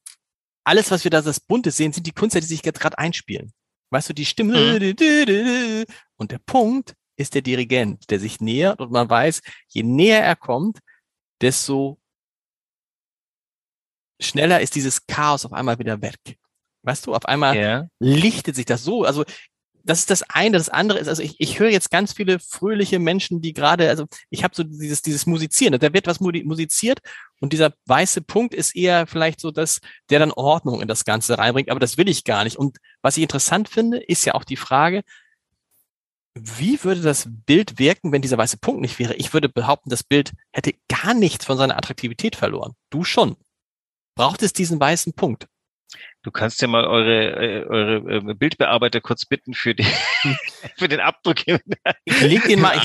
alles, 0.64 0.90
was 0.90 1.04
wir 1.04 1.10
da 1.10 1.22
das 1.22 1.40
Bunte 1.40 1.70
sehen, 1.70 1.92
sind 1.92 2.06
die 2.06 2.12
Künstler, 2.12 2.40
die 2.40 2.48
sich 2.48 2.64
jetzt 2.64 2.80
gerade 2.80 2.98
einspielen. 2.98 3.52
Weißt 3.90 4.08
du, 4.08 4.12
die 4.12 4.26
Stimme 4.26 4.78
mhm. 4.80 5.84
und 6.16 6.32
der 6.32 6.40
Punkt 6.44 6.94
ist 7.16 7.34
der 7.34 7.42
Dirigent, 7.42 8.10
der 8.10 8.20
sich 8.20 8.40
nähert 8.40 8.80
und 8.80 8.90
man 8.90 9.08
weiß, 9.08 9.40
je 9.68 9.84
näher 9.84 10.22
er 10.22 10.36
kommt, 10.36 10.80
desto 11.40 11.98
schneller 14.20 14.60
ist 14.60 14.74
dieses 14.74 15.06
Chaos 15.06 15.44
auf 15.44 15.52
einmal 15.52 15.78
wieder 15.78 16.00
weg. 16.00 16.38
Weißt 16.82 17.06
du, 17.06 17.14
auf 17.14 17.26
einmal 17.26 17.56
yeah. 17.56 17.88
lichtet 17.98 18.54
sich 18.54 18.64
das 18.64 18.84
so. 18.84 19.04
Also 19.04 19.24
das 19.86 20.00
ist 20.00 20.10
das 20.10 20.22
eine. 20.22 20.58
Das 20.58 20.68
andere 20.68 20.98
ist, 20.98 21.08
also 21.08 21.22
ich, 21.22 21.36
ich 21.38 21.60
höre 21.60 21.70
jetzt 21.70 21.90
ganz 21.90 22.12
viele 22.12 22.38
fröhliche 22.40 22.98
Menschen, 22.98 23.40
die 23.40 23.52
gerade, 23.52 23.88
also 23.88 24.06
ich 24.30 24.42
habe 24.42 24.54
so 24.54 24.64
dieses, 24.64 25.00
dieses 25.00 25.26
Musizieren, 25.26 25.78
da 25.78 25.92
wird 25.92 26.08
was 26.08 26.20
musiziert 26.20 27.00
und 27.40 27.52
dieser 27.52 27.72
weiße 27.86 28.22
Punkt 28.22 28.52
ist 28.52 28.74
eher 28.74 29.06
vielleicht 29.06 29.40
so, 29.40 29.52
dass 29.52 29.80
der 30.10 30.18
dann 30.18 30.32
Ordnung 30.32 30.82
in 30.82 30.88
das 30.88 31.04
Ganze 31.04 31.38
reinbringt, 31.38 31.70
aber 31.70 31.80
das 31.80 31.98
will 31.98 32.08
ich 32.08 32.24
gar 32.24 32.44
nicht. 32.44 32.56
Und 32.56 32.78
was 33.00 33.16
ich 33.16 33.22
interessant 33.22 33.68
finde, 33.68 33.98
ist 33.98 34.24
ja 34.24 34.34
auch 34.34 34.44
die 34.44 34.56
Frage, 34.56 35.02
wie 36.38 36.82
würde 36.84 37.00
das 37.00 37.28
Bild 37.46 37.78
wirken, 37.78 38.12
wenn 38.12 38.20
dieser 38.20 38.36
weiße 38.36 38.58
Punkt 38.58 38.82
nicht 38.82 38.98
wäre? 38.98 39.14
Ich 39.14 39.32
würde 39.32 39.48
behaupten, 39.48 39.88
das 39.88 40.02
Bild 40.02 40.32
hätte 40.52 40.74
gar 40.88 41.14
nichts 41.14 41.46
von 41.46 41.56
seiner 41.56 41.78
Attraktivität 41.78 42.36
verloren. 42.36 42.74
Du 42.90 43.04
schon. 43.04 43.36
Braucht 44.14 44.42
es 44.42 44.52
diesen 44.52 44.78
weißen 44.78 45.14
Punkt? 45.14 45.46
Du 46.22 46.30
kannst 46.30 46.60
ja 46.60 46.68
mal 46.68 46.84
eure, 46.84 47.36
äh, 47.36 47.64
eure 47.64 48.30
äh, 48.30 48.34
Bildbearbeiter 48.34 49.00
kurz 49.00 49.24
bitten 49.24 49.54
für, 49.54 49.74
die, 49.74 49.86
für 50.76 50.88
den 50.88 51.00
Abdruck. 51.00 51.46
Ich 52.04 52.20
leg 52.20 52.44
den 52.44 52.60
mal. 52.62 52.76
Ich, 52.76 52.84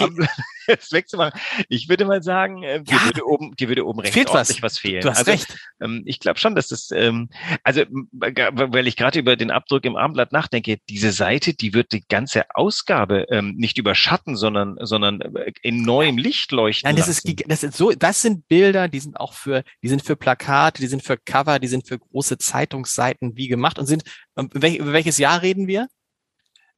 wegzumachen. 0.91 1.39
ich 1.69 1.89
würde 1.89 2.05
mal 2.05 2.21
sagen, 2.21 2.63
äh, 2.63 2.81
die, 2.81 2.91
ja, 2.91 3.05
würde 3.05 3.25
oben, 3.25 3.55
die 3.55 3.67
würde 3.67 3.85
oben 3.85 3.99
rechts 3.99 4.13
fehlt 4.13 4.33
was. 4.33 4.61
was 4.61 4.77
fehlen. 4.77 5.01
Du 5.01 5.09
hast 5.09 5.19
also, 5.19 5.31
recht. 5.31 5.55
Ähm, 5.81 6.03
ich 6.05 6.19
glaube 6.19 6.39
schon, 6.39 6.55
dass 6.55 6.67
das, 6.67 6.91
ähm, 6.91 7.29
also 7.63 7.83
weil 8.11 8.87
ich 8.87 8.95
gerade 8.95 9.19
über 9.19 9.35
den 9.35 9.51
Abdruck 9.51 9.85
im 9.85 9.95
Armblatt 9.95 10.31
nachdenke, 10.31 10.77
diese 10.89 11.11
Seite, 11.11 11.53
die 11.53 11.73
wird 11.73 11.91
die 11.91 12.03
ganze 12.07 12.45
Ausgabe 12.53 13.25
ähm, 13.29 13.55
nicht 13.57 13.77
überschatten, 13.77 14.35
sondern, 14.35 14.77
sondern 14.81 15.21
in 15.61 15.83
neuem 15.83 16.17
Licht 16.17 16.51
leuchten. 16.51 16.87
Nein, 16.87 16.95
das 16.95 17.07
lassen. 17.07 17.27
ist, 17.27 17.43
das 17.47 17.63
ist 17.63 17.77
so, 17.77 17.91
das 17.91 18.21
sind 18.21 18.47
Bilder, 18.47 18.87
die 18.87 18.99
sind 18.99 19.19
auch 19.19 19.33
für, 19.33 19.63
die 19.83 19.87
sind 19.87 20.03
für 20.03 20.15
Plakate, 20.15 20.81
die 20.81 20.87
sind 20.87 21.03
für 21.03 21.17
Cover, 21.17 21.59
die 21.59 21.67
sind 21.67 21.87
für 21.87 21.99
große 21.99 22.37
Zeitungsseiten 22.37 23.35
wie 23.35 23.47
gemacht 23.47 23.79
und 23.79 23.85
sind, 23.85 24.03
ähm, 24.37 24.49
über 24.53 24.93
welches 24.93 25.17
Jahr 25.17 25.41
reden 25.41 25.67
wir? 25.67 25.87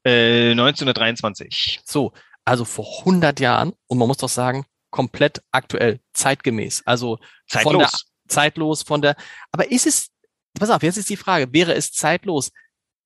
Äh, 0.05 0.51
1923. 0.51 1.81
So, 1.85 2.13
also 2.45 2.65
vor 2.65 2.85
100 2.99 3.39
Jahren 3.39 3.73
und 3.87 3.97
man 3.97 4.07
muss 4.07 4.17
doch 4.17 4.29
sagen, 4.29 4.65
komplett 4.89 5.41
aktuell, 5.51 5.99
zeitgemäß. 6.13 6.83
Also 6.85 7.19
zeitlos. 7.47 7.71
Von 7.71 7.79
der, 7.79 7.89
zeitlos 8.27 8.83
von 8.83 9.01
der, 9.01 9.15
aber 9.51 9.71
ist 9.71 9.87
es, 9.87 10.11
pass 10.57 10.69
auf, 10.69 10.83
jetzt 10.83 10.97
ist 10.97 11.09
die 11.09 11.17
Frage, 11.17 11.51
wäre 11.53 11.73
es 11.73 11.91
zeitlos? 11.91 12.51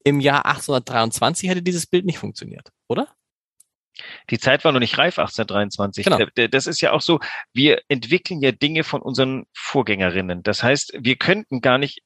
Im 0.04 0.20
Jahr 0.22 0.46
1823 0.46 1.50
hätte 1.50 1.62
dieses 1.62 1.86
Bild 1.86 2.06
nicht 2.06 2.20
funktioniert, 2.20 2.70
oder? 2.88 3.14
Die 4.30 4.40
Zeit 4.40 4.64
war 4.64 4.72
noch 4.72 4.80
nicht 4.80 4.98
reif, 4.98 5.18
1823. 5.20 6.06
Genau. 6.06 6.26
Das 6.50 6.68
ist 6.68 6.82
ja 6.82 6.92
auch 6.92 7.02
so, 7.02 7.20
wir 7.54 7.82
entwickeln 7.88 8.42
ja 8.42 8.52
Dinge 8.52 8.84
von 8.84 9.02
unseren 9.02 9.46
Vorgängerinnen. 9.54 10.44
Das 10.44 10.64
heißt, 10.64 10.94
wir 11.00 11.16
könnten 11.16 11.62
gar 11.62 11.78
nicht 11.78 12.02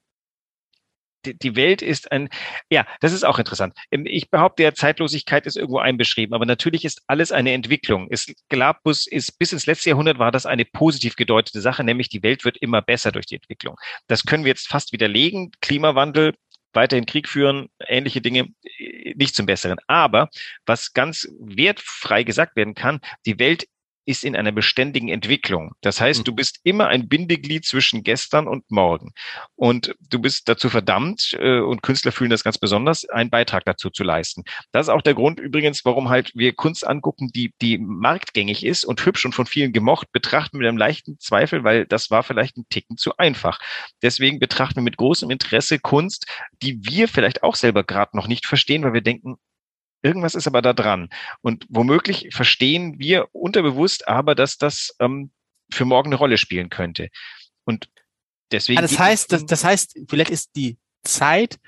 die 1.26 1.56
Welt 1.56 1.82
ist 1.82 2.12
ein, 2.12 2.30
ja, 2.70 2.86
das 3.00 3.14
ist 3.14 3.24
auch 3.24 3.40
interessant. 3.40 3.74
Ähm, 3.92 4.06
ich 4.06 4.30
behaupte 4.30 4.64
ja, 4.64 4.74
Zeitlosigkeit 4.74 5.46
ist 5.46 5.58
irgendwo 5.58 5.80
einbeschrieben, 5.80 6.34
aber 6.34 6.46
natürlich 6.46 6.86
ist 6.86 7.02
alles 7.08 7.32
eine 7.32 7.54
Entwicklung. 7.54 8.08
Es, 8.10 8.34
Galapus 8.50 9.08
ist 9.08 9.38
bis 9.38 9.54
ins 9.54 9.66
letzte 9.66 9.90
Jahrhundert 9.90 10.20
war 10.20 10.32
das 10.32 10.46
eine 10.46 10.66
positiv 10.66 11.16
gedeutete 11.16 11.62
Sache, 11.62 11.84
nämlich 11.84 12.10
die 12.10 12.24
Welt 12.24 12.46
wird 12.46 12.58
immer 12.58 12.82
besser 12.82 13.12
durch 13.12 13.26
die 13.26 13.36
Entwicklung. 13.36 13.76
Das 14.08 14.24
können 14.24 14.44
wir 14.44 14.50
jetzt 14.50 14.68
fast 14.68 14.92
widerlegen. 14.94 15.52
Klimawandel, 15.62 16.34
weiterhin 16.74 17.06
Krieg 17.06 17.28
führen, 17.28 17.70
ähnliche 17.88 18.22
Dinge 18.22 18.48
äh, 18.78 19.14
nicht 19.16 19.36
zum 19.36 19.46
Besseren. 19.46 19.80
Aber 19.88 20.30
was 20.66 20.94
ganz 20.94 21.28
wertfrei 21.40 22.24
gesagt 22.24 22.56
werden 22.56 22.76
kann, 22.76 23.02
die 23.26 23.40
Welt 23.40 23.66
ist 24.06 24.24
in 24.24 24.36
einer 24.36 24.52
beständigen 24.52 25.10
Entwicklung. 25.10 25.74
Das 25.82 26.02
heißt, 26.02 26.28
du 26.28 26.32
mhm. 26.32 26.36
bist 26.36 26.60
immer 26.64 26.88
ein 26.88 27.08
Bindeglied 27.08 27.66
zwischen 27.66 28.04
gestern 28.04 28.48
und 28.48 28.70
morgen. 28.72 29.14
Und 29.56 29.96
du 30.10 30.20
bist 30.20 30.50
dazu 30.50 30.70
verdammt, 30.70 31.38
äh, 31.40 31.60
und 31.60 31.84
Künstler 31.84 32.12
fühlen 32.12 32.32
das 32.32 32.44
ganz 32.44 32.58
besonders, 32.58 33.08
einen 33.10 33.30
Beitrag 33.30 33.66
dazu 33.66 33.90
zu 33.90 34.04
leisten. 34.04 34.44
Das 34.72 34.88
ist 34.88 34.90
auch 34.90 35.02
der 35.02 35.14
Grund 35.14 35.40
übrigens, 35.40 35.86
warum 35.86 36.10
halt 36.10 36.32
wir 36.36 36.54
Kunst 36.54 36.86
angucken, 36.86 37.30
die, 37.34 37.54
die 37.62 37.78
marktgängig 37.78 38.66
ist 38.66 38.86
und 38.86 39.06
hübsch 39.06 39.26
und 39.26 39.34
von 39.34 39.46
vielen 39.46 39.74
gemocht, 39.74 40.12
betrachten 40.12 40.58
mit 40.58 40.68
einem 40.68 40.78
leichten 40.78 41.20
Zweifel, 41.20 41.64
weil 41.64 41.86
das 41.86 42.10
war 42.10 42.24
vielleicht 42.24 42.58
ein 42.58 42.66
Ticken 42.70 42.98
zu 42.98 43.18
einfach. 43.18 43.60
Deswegen 44.02 44.40
betrachten 44.40 44.78
wir 44.78 44.84
mit 44.84 44.98
großem 44.98 45.30
Interesse 45.30 45.80
Kunst, 45.80 46.26
die 46.62 46.80
wir 46.86 47.08
vielleicht 47.08 47.44
auch 47.44 47.56
selber 47.56 47.84
gerade 47.84 48.18
noch 48.18 48.28
nicht 48.28 48.46
verstehen, 48.46 48.84
weil 48.84 48.94
wir 48.94 49.02
denken, 49.02 49.38
Irgendwas 50.02 50.36
ist 50.36 50.48
aber 50.48 50.62
da 50.62 50.74
dran. 50.74 51.10
Und 51.42 51.66
womöglich 51.70 52.30
verstehen 52.32 53.00
wir 53.00 53.28
unterbewusst 53.34 54.08
aber, 54.08 54.36
dass 54.36 54.58
das 54.58 54.96
ähm, 55.00 55.32
für 55.72 55.86
morgen 55.86 56.10
eine 56.10 56.16
Rolle 56.16 56.38
spielen 56.38 56.70
könnte. 56.70 57.10
Und 57.66 57.90
deswegen. 58.52 58.78
Ja, 58.78 58.82
das 58.82 58.98
heißt, 58.98 59.32
das, 59.32 59.46
das 59.46 59.64
heißt, 59.64 60.00
vielleicht 60.10 60.32
ist 60.32 60.56
die 60.56 60.78
Zeit 61.04 61.60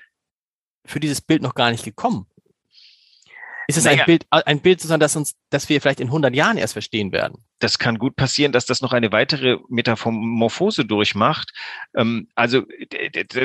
für 0.85 0.99
dieses 0.99 1.21
Bild 1.21 1.41
noch 1.41 1.55
gar 1.55 1.71
nicht 1.71 1.83
gekommen. 1.83 2.27
Ist 3.67 3.77
es 3.77 3.85
naja. 3.85 4.01
ein 4.01 4.05
Bild, 4.05 4.25
ein 4.29 4.59
Bild, 4.59 4.79
sozusagen, 4.79 4.99
das 4.99 5.15
uns, 5.15 5.35
das 5.53 5.69
wir 5.69 5.79
vielleicht 5.79 5.99
in 5.99 6.07
100 6.07 6.35
Jahren 6.35 6.57
erst 6.57 6.73
verstehen 6.73 7.11
werden? 7.11 7.43
Das 7.59 7.79
kann 7.79 7.97
gut 7.97 8.15
passieren, 8.15 8.51
dass 8.51 8.65
das 8.65 8.81
noch 8.81 8.91
eine 8.91 9.11
weitere 9.11 9.57
Metamorphose 9.69 10.83
durchmacht. 10.83 11.51
Ähm, 11.95 12.27
also 12.35 12.63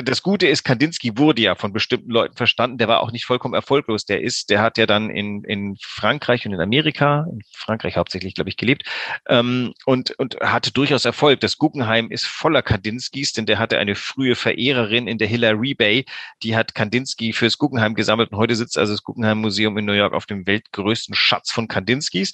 das 0.03 0.23
Gute 0.23 0.47
ist, 0.47 0.63
Kandinsky 0.63 1.17
wurde 1.17 1.41
ja 1.41 1.55
von 1.55 1.71
bestimmten 1.71 2.11
Leuten 2.11 2.35
verstanden. 2.35 2.77
Der 2.79 2.87
war 2.87 3.01
auch 3.01 3.11
nicht 3.11 3.25
vollkommen 3.25 3.53
erfolglos. 3.53 4.05
Der 4.05 4.21
ist, 4.21 4.49
der 4.49 4.61
hat 4.61 4.77
ja 4.77 4.85
dann 4.85 5.09
in, 5.09 5.43
in 5.45 5.77
Frankreich 5.81 6.45
und 6.45 6.53
in 6.53 6.59
Amerika, 6.59 7.27
in 7.31 7.41
Frankreich 7.55 7.95
hauptsächlich, 7.95 8.33
glaube 8.33 8.49
ich, 8.49 8.57
gelebt 8.57 8.83
ähm, 9.27 9.73
und, 9.85 10.11
und 10.19 10.35
hatte 10.41 10.73
durchaus 10.73 11.05
Erfolg. 11.05 11.39
Das 11.39 11.57
Guggenheim 11.57 12.11
ist 12.11 12.25
voller 12.25 12.61
Kandinskys, 12.61 13.33
denn 13.33 13.45
der 13.45 13.59
hatte 13.59 13.77
eine 13.77 13.95
frühe 13.95 14.35
Verehrerin 14.35 15.07
in 15.07 15.17
der 15.17 15.27
Hillary 15.27 15.75
Bay, 15.75 16.05
die 16.43 16.55
hat 16.55 16.75
Kandinsky 16.75 17.31
fürs 17.31 17.57
Guggenheim 17.57 17.93
gesammelt 17.93 18.31
und 18.31 18.37
heute 18.37 18.55
sitzt 18.55 18.77
also 18.77 18.93
das 18.93 19.03
Guggenheim 19.03 19.39
Museum 19.39 19.77
in 19.77 19.85
New 19.85 19.93
York 19.93 20.13
auf 20.13 20.25
dem 20.25 20.45
weltgrößten 20.45 21.15
Schatz 21.15 21.51
von 21.51 21.67
Kandinskys. 21.99 22.33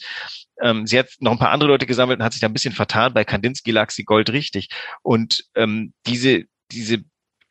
Ähm, 0.62 0.88
sie 0.88 0.98
hat 0.98 1.10
noch 1.20 1.32
ein 1.32 1.40
paar 1.40 1.52
andere 1.52 1.70
Leute 1.70 1.86
gesammelt 1.86 2.20
und 2.20 2.26
hat 2.26 2.34
sich 2.34 2.42
da 2.42 2.48
ein 2.48 2.54
bisschen 2.54 2.74
vertan. 2.74 3.14
Bei 3.14 3.26
Kandinsky 3.26 3.72
lag 3.72 3.92
sie 3.92 4.04
Gold 4.04 4.30
richtig. 4.32 4.70
Und 5.02 5.46
ähm, 5.56 5.94
diese, 6.06 6.44
diese 6.72 7.00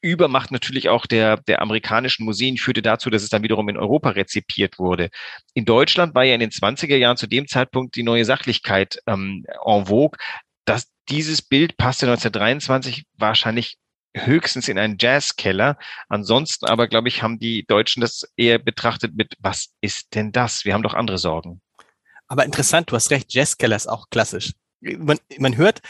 Übermacht 0.00 0.50
natürlich 0.50 0.88
auch 0.88 1.06
der, 1.06 1.38
der 1.38 1.62
amerikanischen 1.62 2.24
Museen 2.24 2.56
führte 2.56 2.82
dazu, 2.82 3.10
dass 3.10 3.22
es 3.22 3.30
dann 3.30 3.42
wiederum 3.42 3.68
in 3.68 3.76
Europa 3.76 4.10
rezipiert 4.10 4.78
wurde. 4.78 5.10
In 5.54 5.64
Deutschland 5.64 6.14
war 6.14 6.24
ja 6.24 6.34
in 6.34 6.40
den 6.40 6.50
20er 6.50 6.96
Jahren 6.96 7.16
zu 7.16 7.26
dem 7.26 7.48
Zeitpunkt 7.48 7.96
die 7.96 8.02
neue 8.02 8.24
Sachlichkeit 8.24 8.98
ähm, 9.06 9.44
en 9.64 9.86
vogue. 9.86 10.18
dass 10.66 10.90
dieses 11.10 11.42
Bild 11.42 11.76
passte 11.76 12.06
1923 12.06 13.04
wahrscheinlich 13.18 13.76
höchstens 14.16 14.68
in 14.68 14.78
einen 14.78 14.96
Jazzkeller. 14.98 15.76
Ansonsten 16.08 16.66
aber, 16.66 16.88
glaube 16.88 17.08
ich, 17.08 17.22
haben 17.22 17.38
die 17.38 17.64
Deutschen 17.66 18.00
das 18.00 18.26
eher 18.36 18.58
betrachtet 18.58 19.14
mit, 19.14 19.34
was 19.40 19.74
ist 19.80 20.14
denn 20.14 20.32
das? 20.32 20.64
Wir 20.64 20.72
haben 20.72 20.82
doch 20.82 20.94
andere 20.94 21.18
Sorgen. 21.18 21.60
Aber 22.28 22.44
interessant, 22.44 22.90
du 22.90 22.96
hast 22.96 23.10
recht, 23.10 23.32
Jazzkeller 23.32 23.76
ist 23.76 23.88
auch 23.88 24.08
klassisch. 24.10 24.52
Man, 24.80 25.18
man 25.38 25.56
hört, 25.56 25.80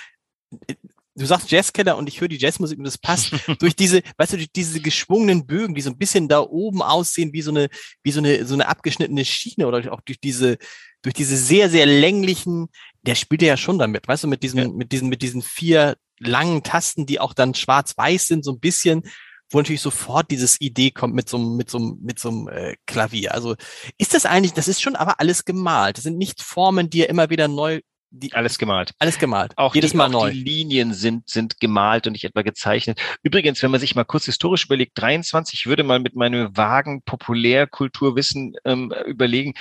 du 1.16 1.26
sagst 1.26 1.50
Jazzkeller 1.50 1.96
und 1.96 2.08
ich 2.08 2.20
höre 2.20 2.28
die 2.28 2.38
Jazzmusik 2.38 2.78
und 2.78 2.84
das 2.84 2.98
passt 2.98 3.32
durch 3.60 3.76
diese, 3.76 4.02
weißt 4.16 4.32
du, 4.32 4.36
durch 4.38 4.52
diese 4.52 4.80
geschwungenen 4.80 5.46
Bögen, 5.46 5.74
die 5.74 5.80
so 5.80 5.90
ein 5.90 5.98
bisschen 5.98 6.28
da 6.28 6.40
oben 6.40 6.82
aussehen 6.82 7.32
wie 7.32 7.42
so 7.42 7.50
eine, 7.50 7.68
wie 8.02 8.10
so 8.10 8.20
eine, 8.20 8.44
so 8.44 8.54
eine 8.54 8.68
abgeschnittene 8.68 9.24
Schiene 9.24 9.66
oder 9.66 9.92
auch 9.92 10.00
durch 10.00 10.20
diese, 10.20 10.58
durch 11.02 11.14
diese 11.14 11.36
sehr, 11.36 11.70
sehr 11.70 11.86
länglichen, 11.86 12.68
der 13.02 13.14
spielt 13.14 13.42
ja 13.42 13.56
schon 13.56 13.78
damit, 13.78 14.08
weißt 14.08 14.24
du, 14.24 14.28
mit 14.28 14.42
diesen, 14.42 14.58
ja. 14.58 14.68
mit 14.68 14.92
diesen, 14.92 15.08
mit 15.08 15.22
diesen 15.22 15.42
vier 15.42 15.96
langen 16.18 16.62
Tasten, 16.62 17.06
die 17.06 17.20
auch 17.20 17.34
dann 17.34 17.54
schwarz-weiß 17.54 18.28
sind, 18.28 18.44
so 18.44 18.52
ein 18.52 18.60
bisschen, 18.60 19.02
wo 19.50 19.58
natürlich 19.58 19.80
sofort 19.80 20.30
dieses 20.30 20.60
Idee 20.60 20.90
kommt 20.90 21.14
mit 21.14 21.28
so 21.28 21.36
einem, 21.36 21.56
mit 21.56 21.70
so 21.70 21.78
mit 21.78 22.18
so 22.18 22.48
äh, 22.48 22.76
Klavier. 22.86 23.34
Also 23.34 23.56
ist 23.98 24.14
das 24.14 24.26
eigentlich, 24.26 24.52
das 24.52 24.68
ist 24.68 24.82
schon 24.82 24.96
aber 24.96 25.20
alles 25.20 25.44
gemalt. 25.44 25.96
Das 25.96 26.04
sind 26.04 26.18
nicht 26.18 26.42
Formen, 26.42 26.90
die 26.90 27.02
er 27.02 27.10
immer 27.10 27.30
wieder 27.30 27.48
neu 27.48 27.80
die, 28.16 28.32
alles 28.32 28.58
gemalt. 28.58 28.92
Alles 29.00 29.18
gemalt. 29.18 29.54
Auch 29.56 29.74
jedes 29.74 29.90
die, 29.90 29.96
Mal 29.96 30.06
auch 30.06 30.12
neu. 30.12 30.30
Die 30.30 30.44
Linien 30.44 30.94
sind, 30.94 31.28
sind 31.28 31.58
gemalt 31.58 32.06
und 32.06 32.12
nicht 32.12 32.24
etwa 32.24 32.42
gezeichnet. 32.42 33.00
Übrigens, 33.24 33.60
wenn 33.62 33.72
man 33.72 33.80
sich 33.80 33.96
mal 33.96 34.04
kurz 34.04 34.26
historisch 34.26 34.66
überlegt, 34.66 34.92
23, 34.94 35.58
ich 35.58 35.66
würde 35.66 35.82
mal 35.82 35.98
mit 35.98 36.14
meinem 36.14 36.56
vagen 36.56 37.02
Populärkulturwissen 37.02 38.54
ähm, 38.64 38.94
überlegen, 39.06 39.54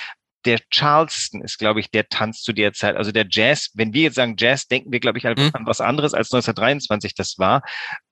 der 0.46 0.60
Charleston 0.70 1.42
ist, 1.42 1.58
glaube 1.58 1.80
ich, 1.80 1.90
der 1.92 2.08
Tanz 2.10 2.42
zu 2.42 2.54
der 2.54 2.74
Zeit. 2.74 2.96
Also 2.96 3.12
der 3.12 3.26
Jazz, 3.30 3.72
wenn 3.74 3.94
wir 3.94 4.04
jetzt 4.04 4.16
sagen 4.16 4.36
Jazz, 4.38 4.68
denken 4.68 4.92
wir, 4.92 5.00
glaube 5.00 5.18
ich, 5.18 5.28
an, 5.28 5.36
Mhm. 5.38 5.50
an 5.54 5.66
was 5.66 5.82
anderes 5.82 6.14
als 6.14 6.32
1923 6.32 7.14
das 7.16 7.38
war. 7.38 7.62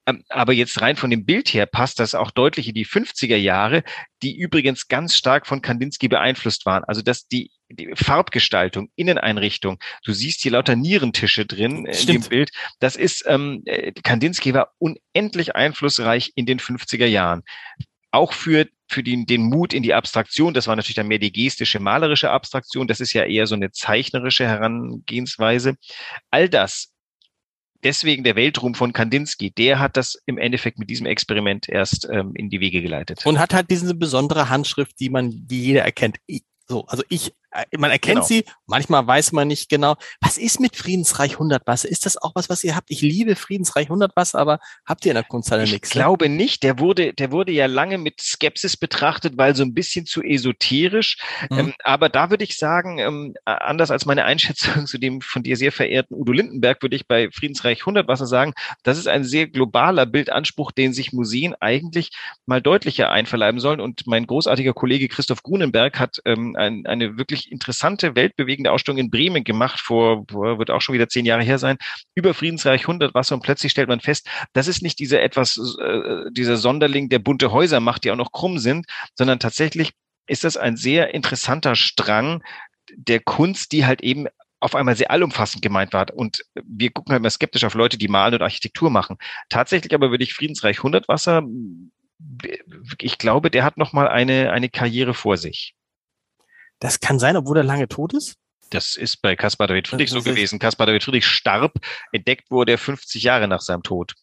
Ähm, 0.07 0.23
Aber 0.29 0.53
jetzt 0.53 0.81
rein 0.81 0.95
von 0.95 1.09
dem 1.11 1.25
Bild 1.25 1.53
her 1.53 1.65
passt 1.67 1.99
das 1.99 2.15
auch 2.15 2.31
deutlich 2.31 2.67
in 2.67 2.73
die 2.73 2.85
50er 2.85 3.35
Jahre, 3.37 3.83
die 4.23 4.35
übrigens 4.37 4.87
ganz 4.87 5.15
stark 5.15 5.45
von 5.45 5.61
Kandinsky 5.61 6.07
beeinflusst 6.07 6.65
waren. 6.65 6.83
Also 6.85 7.01
dass 7.03 7.27
die, 7.27 7.51
die 7.69 7.91
Farbgestaltung, 7.95 8.89
Inneneinrichtung, 8.95 9.77
du 10.03 10.13
siehst 10.13 10.41
hier 10.41 10.53
lauter 10.53 10.75
Nierentische 10.75 11.45
drin 11.45 11.85
in 11.85 11.93
Stimmt. 11.93 12.25
dem 12.25 12.29
Bild. 12.29 12.51
Das 12.79 12.95
ist, 12.95 13.23
ähm, 13.27 13.61
äh, 13.65 13.91
Kandinsky 14.03 14.53
war 14.53 14.71
unendlich 14.79 15.55
einflussreich 15.55 16.31
in 16.35 16.45
den 16.47 16.59
50er 16.59 17.05
Jahren. 17.05 17.43
Auch 18.11 18.33
für 18.33 18.67
für 18.91 19.03
den, 19.03 19.25
den 19.25 19.43
Mut 19.43 19.73
in 19.73 19.83
die 19.83 19.93
Abstraktion, 19.93 20.53
das 20.53 20.67
war 20.67 20.75
natürlich 20.75 20.95
dann 20.95 21.07
mehr 21.07 21.19
die 21.19 21.31
gestische, 21.31 21.79
malerische 21.79 22.29
Abstraktion, 22.29 22.87
das 22.87 22.99
ist 22.99 23.13
ja 23.13 23.23
eher 23.23 23.47
so 23.47 23.55
eine 23.55 23.71
zeichnerische 23.71 24.45
Herangehensweise. 24.47 25.75
All 26.29 26.49
das, 26.49 26.91
deswegen 27.83 28.23
der 28.23 28.35
Weltruhm 28.35 28.75
von 28.75 28.93
Kandinsky, 28.93 29.51
der 29.51 29.79
hat 29.79 29.95
das 29.97 30.21
im 30.25 30.37
Endeffekt 30.37 30.77
mit 30.77 30.89
diesem 30.89 31.05
Experiment 31.05 31.69
erst 31.69 32.07
ähm, 32.11 32.33
in 32.35 32.49
die 32.49 32.59
Wege 32.59 32.81
geleitet. 32.81 33.25
Und 33.25 33.39
hat 33.39 33.53
halt 33.53 33.71
diese 33.71 33.95
besondere 33.95 34.49
Handschrift, 34.49 34.99
die 34.99 35.09
man, 35.09 35.31
die 35.47 35.63
jeder 35.63 35.83
erkennt. 35.83 36.17
So, 36.67 36.85
also 36.85 37.03
ich, 37.09 37.33
man 37.77 37.91
erkennt 37.91 38.11
Genau. 38.17 38.25
sie, 38.27 38.45
manchmal 38.65 39.05
weiß 39.05 39.31
man 39.31 39.47
nicht 39.47 39.69
genau. 39.69 39.95
Was 40.21 40.37
ist 40.37 40.59
mit 40.59 40.75
Friedensreich 40.75 41.33
100 41.33 41.65
Wasser? 41.67 41.89
Ist 41.89 42.05
das 42.05 42.17
auch 42.17 42.31
was, 42.35 42.49
was 42.49 42.63
ihr 42.63 42.75
habt? 42.75 42.89
Ich 42.91 43.01
liebe 43.01 43.35
Friedensreich 43.35 43.85
100 43.85 44.15
Wasser, 44.15 44.39
aber 44.39 44.59
habt 44.85 45.05
ihr 45.05 45.11
in 45.11 45.15
der 45.15 45.23
Kunsthalle 45.23 45.63
Ich 45.63 45.71
nichts? 45.71 45.89
ne? 45.95 46.01
glaube 46.01 46.29
nicht. 46.29 46.63
Der 46.63 46.79
wurde, 46.79 47.13
der 47.13 47.31
wurde 47.31 47.51
ja 47.51 47.65
lange 47.65 47.97
mit 47.97 48.21
Skepsis 48.21 48.77
betrachtet, 48.77 49.37
weil 49.37 49.55
so 49.55 49.63
ein 49.63 49.73
bisschen 49.73 50.05
zu 50.05 50.21
esoterisch. 50.21 51.17
Mhm. 51.49 51.59
Ähm, 51.59 51.73
aber 51.83 52.09
da 52.09 52.29
würde 52.29 52.43
ich 52.43 52.57
sagen, 52.57 52.99
ähm, 52.99 53.33
äh, 53.45 53.51
anders 53.51 53.91
als 53.91 54.05
meine 54.05 54.25
Einschätzung 54.25 54.85
zu 54.87 54.97
dem 54.97 55.21
von 55.21 55.43
dir 55.43 55.57
sehr 55.57 55.71
verehrten 55.71 56.15
Udo 56.15 56.31
Lindenberg, 56.31 56.81
würde 56.81 56.95
ich 56.95 57.07
bei 57.07 57.29
Friedensreich 57.31 57.81
100 57.81 58.07
Wasser 58.07 58.27
sagen, 58.27 58.53
das 58.83 58.97
ist 58.97 59.07
ein 59.07 59.23
sehr 59.23 59.47
globaler 59.47 60.05
Bildanspruch, 60.05 60.71
den 60.71 60.93
sich 60.93 61.13
Museen 61.13 61.55
eigentlich 61.59 62.11
mal 62.45 62.61
deutlicher 62.61 63.09
einverleiben 63.11 63.59
sollen. 63.59 63.79
Und 63.79 64.07
mein 64.07 64.27
großartiger 64.27 64.73
Kollege 64.73 65.07
Christoph 65.07 65.43
Grunenberg 65.43 65.99
hat 65.99 66.19
ähm, 66.25 66.55
ein, 66.57 66.85
eine 66.85 67.17
wirklich 67.17 67.40
interessante, 67.49 68.15
weltbewegende 68.15 68.71
Ausstellung 68.71 68.97
in 68.97 69.09
Bremen 69.09 69.43
gemacht, 69.43 69.79
vor, 69.79 70.25
wird 70.29 70.69
auch 70.69 70.81
schon 70.81 70.93
wieder 70.93 71.07
zehn 71.07 71.25
Jahre 71.25 71.43
her 71.43 71.57
sein, 71.57 71.77
über 72.13 72.33
Friedensreich 72.33 72.81
100 72.81 73.13
Wasser. 73.13 73.35
Und 73.35 73.43
plötzlich 73.43 73.71
stellt 73.71 73.87
man 73.87 74.01
fest, 74.01 74.27
das 74.53 74.67
ist 74.67 74.81
nicht 74.81 74.99
dieser 74.99 75.21
etwas, 75.21 75.57
äh, 75.79 76.29
dieser 76.31 76.57
Sonderling, 76.57 77.09
der 77.09 77.19
bunte 77.19 77.51
Häuser 77.51 77.79
macht, 77.79 78.03
die 78.03 78.11
auch 78.11 78.17
noch 78.17 78.31
krumm 78.31 78.59
sind, 78.59 78.85
sondern 79.15 79.39
tatsächlich 79.39 79.91
ist 80.27 80.43
das 80.43 80.57
ein 80.57 80.75
sehr 80.75 81.13
interessanter 81.13 81.75
Strang 81.75 82.43
der 82.95 83.19
Kunst, 83.19 83.71
die 83.71 83.85
halt 83.85 84.01
eben 84.01 84.27
auf 84.59 84.75
einmal 84.75 84.95
sehr 84.95 85.11
allumfassend 85.11 85.61
gemeint 85.61 85.93
war. 85.93 86.05
Und 86.13 86.43
wir 86.63 86.91
gucken 86.91 87.13
halt 87.13 87.23
mal 87.23 87.29
skeptisch 87.29 87.63
auf 87.63 87.73
Leute, 87.73 87.97
die 87.97 88.07
malen 88.07 88.35
und 88.35 88.41
Architektur 88.41 88.89
machen. 88.89 89.17
Tatsächlich 89.49 89.93
aber 89.93 90.11
würde 90.11 90.23
ich 90.23 90.33
Friedensreich 90.33 90.77
100 90.77 91.07
Wasser, 91.07 91.43
ich 92.99 93.17
glaube, 93.17 93.49
der 93.49 93.63
hat 93.63 93.77
noch 93.77 93.93
mal 93.93 94.07
eine, 94.07 94.51
eine 94.51 94.69
Karriere 94.69 95.13
vor 95.13 95.37
sich. 95.37 95.73
Das 96.81 96.99
kann 96.99 97.19
sein, 97.19 97.37
obwohl 97.37 97.57
er 97.57 97.63
lange 97.63 97.87
tot 97.87 98.13
ist? 98.13 98.35
Das 98.71 98.95
ist 98.95 99.21
bei 99.21 99.35
Caspar 99.35 99.67
David 99.67 99.87
Friedrich 99.87 100.09
so 100.09 100.21
gewesen. 100.21 100.57
Caspar 100.59 100.87
David 100.87 101.03
Friedrich 101.03 101.25
starb, 101.25 101.73
entdeckt 102.11 102.49
wurde 102.49 102.73
er 102.73 102.77
50 102.77 103.21
Jahre 103.21 103.47
nach 103.47 103.61
seinem 103.61 103.83
Tod. 103.83 104.15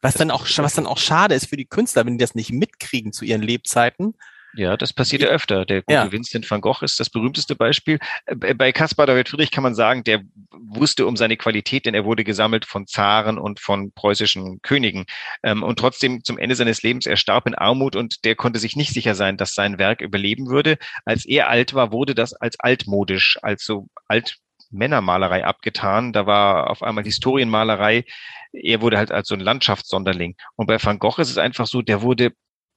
Was 0.00 0.14
dann 0.14 0.30
auch, 0.30 0.46
was 0.58 0.74
dann 0.74 0.86
auch 0.86 0.98
schade 0.98 1.34
ist 1.34 1.48
für 1.48 1.56
die 1.56 1.66
Künstler, 1.66 2.06
wenn 2.06 2.18
die 2.18 2.22
das 2.22 2.34
nicht 2.36 2.52
mitkriegen 2.52 3.12
zu 3.12 3.24
ihren 3.24 3.42
Lebzeiten. 3.42 4.14
Ja, 4.56 4.76
das 4.76 4.92
passiert 4.92 5.22
ja 5.22 5.28
öfter. 5.28 5.66
Der 5.66 5.82
gute 5.82 5.92
Ja. 5.92 6.10
Vincent 6.10 6.50
van 6.50 6.60
Gogh 6.60 6.82
ist 6.82 6.98
das 6.98 7.10
berühmteste 7.10 7.54
Beispiel. 7.54 7.98
Äh, 8.26 8.54
Bei 8.54 8.72
Caspar 8.72 9.06
David 9.06 9.28
Friedrich 9.28 9.50
kann 9.50 9.62
man 9.62 9.74
sagen, 9.74 10.02
der 10.04 10.22
wusste 10.50 11.06
um 11.06 11.16
seine 11.16 11.36
Qualität, 11.36 11.84
denn 11.86 11.94
er 11.94 12.04
wurde 12.04 12.24
gesammelt 12.24 12.64
von 12.64 12.86
Zaren 12.86 13.38
und 13.38 13.60
von 13.60 13.92
preußischen 13.92 14.60
Königen. 14.62 15.04
Ähm, 15.42 15.62
Und 15.62 15.78
trotzdem 15.78 16.24
zum 16.24 16.38
Ende 16.38 16.54
seines 16.54 16.82
Lebens, 16.82 17.06
er 17.06 17.16
starb 17.16 17.46
in 17.46 17.54
Armut 17.54 17.96
und 17.96 18.24
der 18.24 18.34
konnte 18.34 18.58
sich 18.58 18.76
nicht 18.76 18.92
sicher 18.94 19.14
sein, 19.14 19.36
dass 19.36 19.54
sein 19.54 19.78
Werk 19.78 20.00
überleben 20.00 20.48
würde. 20.48 20.78
Als 21.04 21.26
er 21.26 21.48
alt 21.48 21.74
war, 21.74 21.92
wurde 21.92 22.14
das 22.14 22.32
als 22.32 22.58
altmodisch, 22.58 23.38
als 23.42 23.64
so 23.64 23.88
alt 24.08 24.38
Männermalerei 24.70 25.44
abgetan. 25.44 26.12
Da 26.12 26.26
war 26.26 26.70
auf 26.70 26.82
einmal 26.82 27.04
Historienmalerei. 27.04 28.04
Er 28.52 28.80
wurde 28.80 28.96
halt 28.98 29.12
als 29.12 29.28
so 29.28 29.34
ein 29.34 29.40
Landschaftssonderling. 29.40 30.34
Und 30.56 30.66
bei 30.66 30.82
Van 30.82 30.98
Gogh 30.98 31.20
ist 31.20 31.30
es 31.30 31.38
einfach 31.38 31.66
so, 31.66 31.82
der 31.82 32.02
wurde 32.02 32.32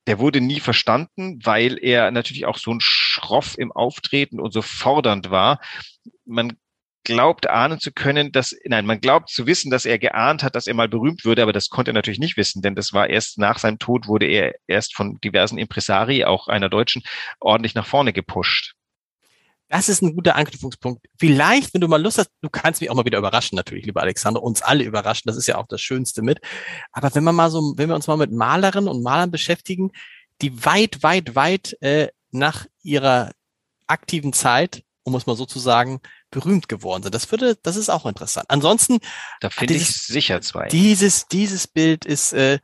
der 0.07 0.19
wurde 0.19 0.41
nie 0.41 0.59
verstanden, 0.59 1.39
weil 1.43 1.77
er 1.81 2.11
natürlich 2.11 2.45
auch 2.45 2.57
so 2.57 2.71
ein 2.71 2.79
Schroff 2.81 3.57
im 3.57 3.71
Auftreten 3.71 4.39
und 4.39 4.51
so 4.51 4.61
fordernd 4.61 5.29
war. 5.29 5.59
Man 6.25 6.57
glaubt 7.03 7.49
ahnen 7.49 7.79
zu 7.79 7.91
können, 7.91 8.31
dass, 8.31 8.55
nein, 8.65 8.85
man 8.85 9.01
glaubt 9.01 9.29
zu 9.29 9.47
wissen, 9.47 9.71
dass 9.71 9.85
er 9.85 9.99
geahnt 9.99 10.43
hat, 10.43 10.55
dass 10.55 10.67
er 10.67 10.73
mal 10.73 10.89
berühmt 10.89 11.25
würde, 11.25 11.41
aber 11.41 11.53
das 11.53 11.69
konnte 11.69 11.91
er 11.91 11.95
natürlich 11.95 12.19
nicht 12.19 12.37
wissen, 12.37 12.61
denn 12.61 12.75
das 12.75 12.93
war 12.93 13.09
erst 13.09 13.37
nach 13.37 13.57
seinem 13.57 13.79
Tod 13.79 14.07
wurde 14.07 14.27
er 14.27 14.53
erst 14.67 14.95
von 14.95 15.19
diversen 15.23 15.57
Impresari, 15.57 16.25
auch 16.25 16.47
einer 16.47 16.69
Deutschen, 16.69 17.03
ordentlich 17.39 17.75
nach 17.75 17.87
vorne 17.87 18.13
gepusht. 18.13 18.75
Das 19.69 19.87
ist 19.87 20.01
ein 20.01 20.15
guter 20.15 20.35
Anknüpfungspunkt. 20.35 21.05
Vielleicht, 21.17 21.73
wenn 21.73 21.81
du 21.81 21.87
mal 21.87 22.01
Lust 22.01 22.17
hast, 22.17 22.31
du 22.41 22.49
kannst 22.49 22.81
mich 22.81 22.89
auch 22.89 22.95
mal 22.95 23.05
wieder 23.05 23.19
überraschen, 23.19 23.55
natürlich, 23.55 23.85
lieber 23.85 24.01
Alexander, 24.01 24.41
uns 24.41 24.61
alle 24.63 24.83
überraschen. 24.83 25.27
Das 25.27 25.37
ist 25.37 25.47
ja 25.47 25.57
auch 25.57 25.67
das 25.67 25.79
Schönste 25.79 26.23
mit. 26.23 26.39
Aber 26.91 27.13
wenn 27.13 27.23
man 27.23 27.35
mal 27.35 27.51
so, 27.51 27.73
wenn 27.77 27.87
wir 27.87 27.95
uns 27.95 28.07
mal 28.07 28.17
mit 28.17 28.31
Malerinnen 28.31 28.89
und 28.89 29.03
Malern 29.03 29.29
beschäftigen, 29.29 29.91
die 30.41 30.65
weit, 30.65 31.03
weit, 31.03 31.35
weit 31.35 31.77
äh, 31.81 32.07
nach 32.31 32.65
ihrer 32.81 33.31
aktiven 33.85 34.33
Zeit, 34.33 34.83
um 35.03 35.15
es 35.15 35.27
mal 35.27 35.35
so 35.35 35.45
zu 35.45 35.59
sagen, 35.59 36.01
berühmt 36.31 36.67
geworden 36.67 37.03
sind. 37.03 37.15
Das 37.15 37.29
würde, 37.31 37.57
das 37.61 37.75
ist 37.75 37.89
auch 37.89 38.05
interessant. 38.05 38.45
Ansonsten, 38.49 38.99
Da 39.39 39.49
finde 39.49 39.75
ich 39.75 39.87
sicher 39.87 40.41
zwei. 40.41 40.67
dieses, 40.67 41.27
dieses 41.27 41.67
Bild 41.67 42.05
ist, 42.05 42.33
äh, 42.33 42.59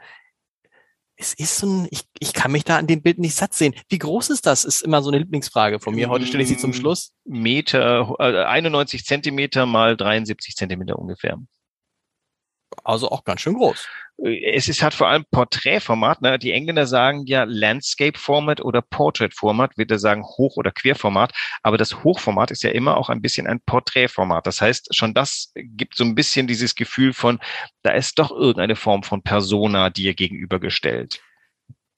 es 1.17 1.33
ist 1.33 1.57
so 1.57 1.67
ein, 1.67 1.87
ich, 1.91 2.01
ich 2.19 2.33
kann 2.33 2.51
mich 2.51 2.63
da 2.63 2.77
an 2.77 2.87
dem 2.87 3.01
Bild 3.01 3.19
nicht 3.19 3.35
satt 3.35 3.53
sehen. 3.53 3.73
Wie 3.89 3.97
groß 3.97 4.29
ist 4.29 4.45
das? 4.45 4.65
Ist 4.65 4.81
immer 4.81 5.01
so 5.01 5.09
eine 5.09 5.19
Lieblingsfrage 5.19 5.79
von 5.79 5.95
mir. 5.95 6.09
Heute 6.09 6.25
stelle 6.25 6.43
ich 6.43 6.49
sie 6.49 6.57
zum 6.57 6.71
Mm, 6.71 6.73
Schluss. 6.73 7.13
Meter, 7.23 8.15
äh, 8.19 8.43
91 8.43 9.05
Zentimeter 9.05 9.65
mal 9.65 9.95
73 9.95 10.55
Zentimeter 10.55 10.99
ungefähr. 10.99 11.37
Also 12.83 13.09
auch 13.09 13.23
ganz 13.23 13.41
schön 13.41 13.55
groß. 13.55 13.87
es 14.17 14.69
ist 14.69 14.81
hat 14.81 14.93
vor 14.93 15.07
allem 15.07 15.25
Porträtformat. 15.31 16.21
Ne? 16.21 16.39
Die 16.39 16.51
Engländer 16.51 16.85
sagen 16.85 17.25
ja 17.25 17.43
Landscape 17.43 18.17
Format 18.17 18.61
oder 18.61 18.81
Portrait 18.81 19.33
Format, 19.33 19.77
wird 19.77 19.91
er 19.91 19.99
sagen 19.99 20.23
Hoch- 20.23 20.57
oder 20.57 20.71
Querformat. 20.71 21.33
Aber 21.63 21.77
das 21.77 22.03
Hochformat 22.03 22.51
ist 22.51 22.63
ja 22.63 22.71
immer 22.71 22.97
auch 22.97 23.09
ein 23.09 23.21
bisschen 23.21 23.47
ein 23.47 23.61
Porträtformat. 23.65 24.47
Das 24.47 24.61
heißt, 24.61 24.95
schon 24.95 25.13
das 25.13 25.51
gibt 25.55 25.95
so 25.95 26.03
ein 26.03 26.15
bisschen 26.15 26.47
dieses 26.47 26.75
Gefühl 26.75 27.13
von, 27.13 27.39
da 27.81 27.91
ist 27.91 28.19
doch 28.19 28.31
irgendeine 28.31 28.75
Form 28.75 29.03
von 29.03 29.21
Persona 29.21 29.89
dir 29.89 30.13
gegenübergestellt. 30.13 31.21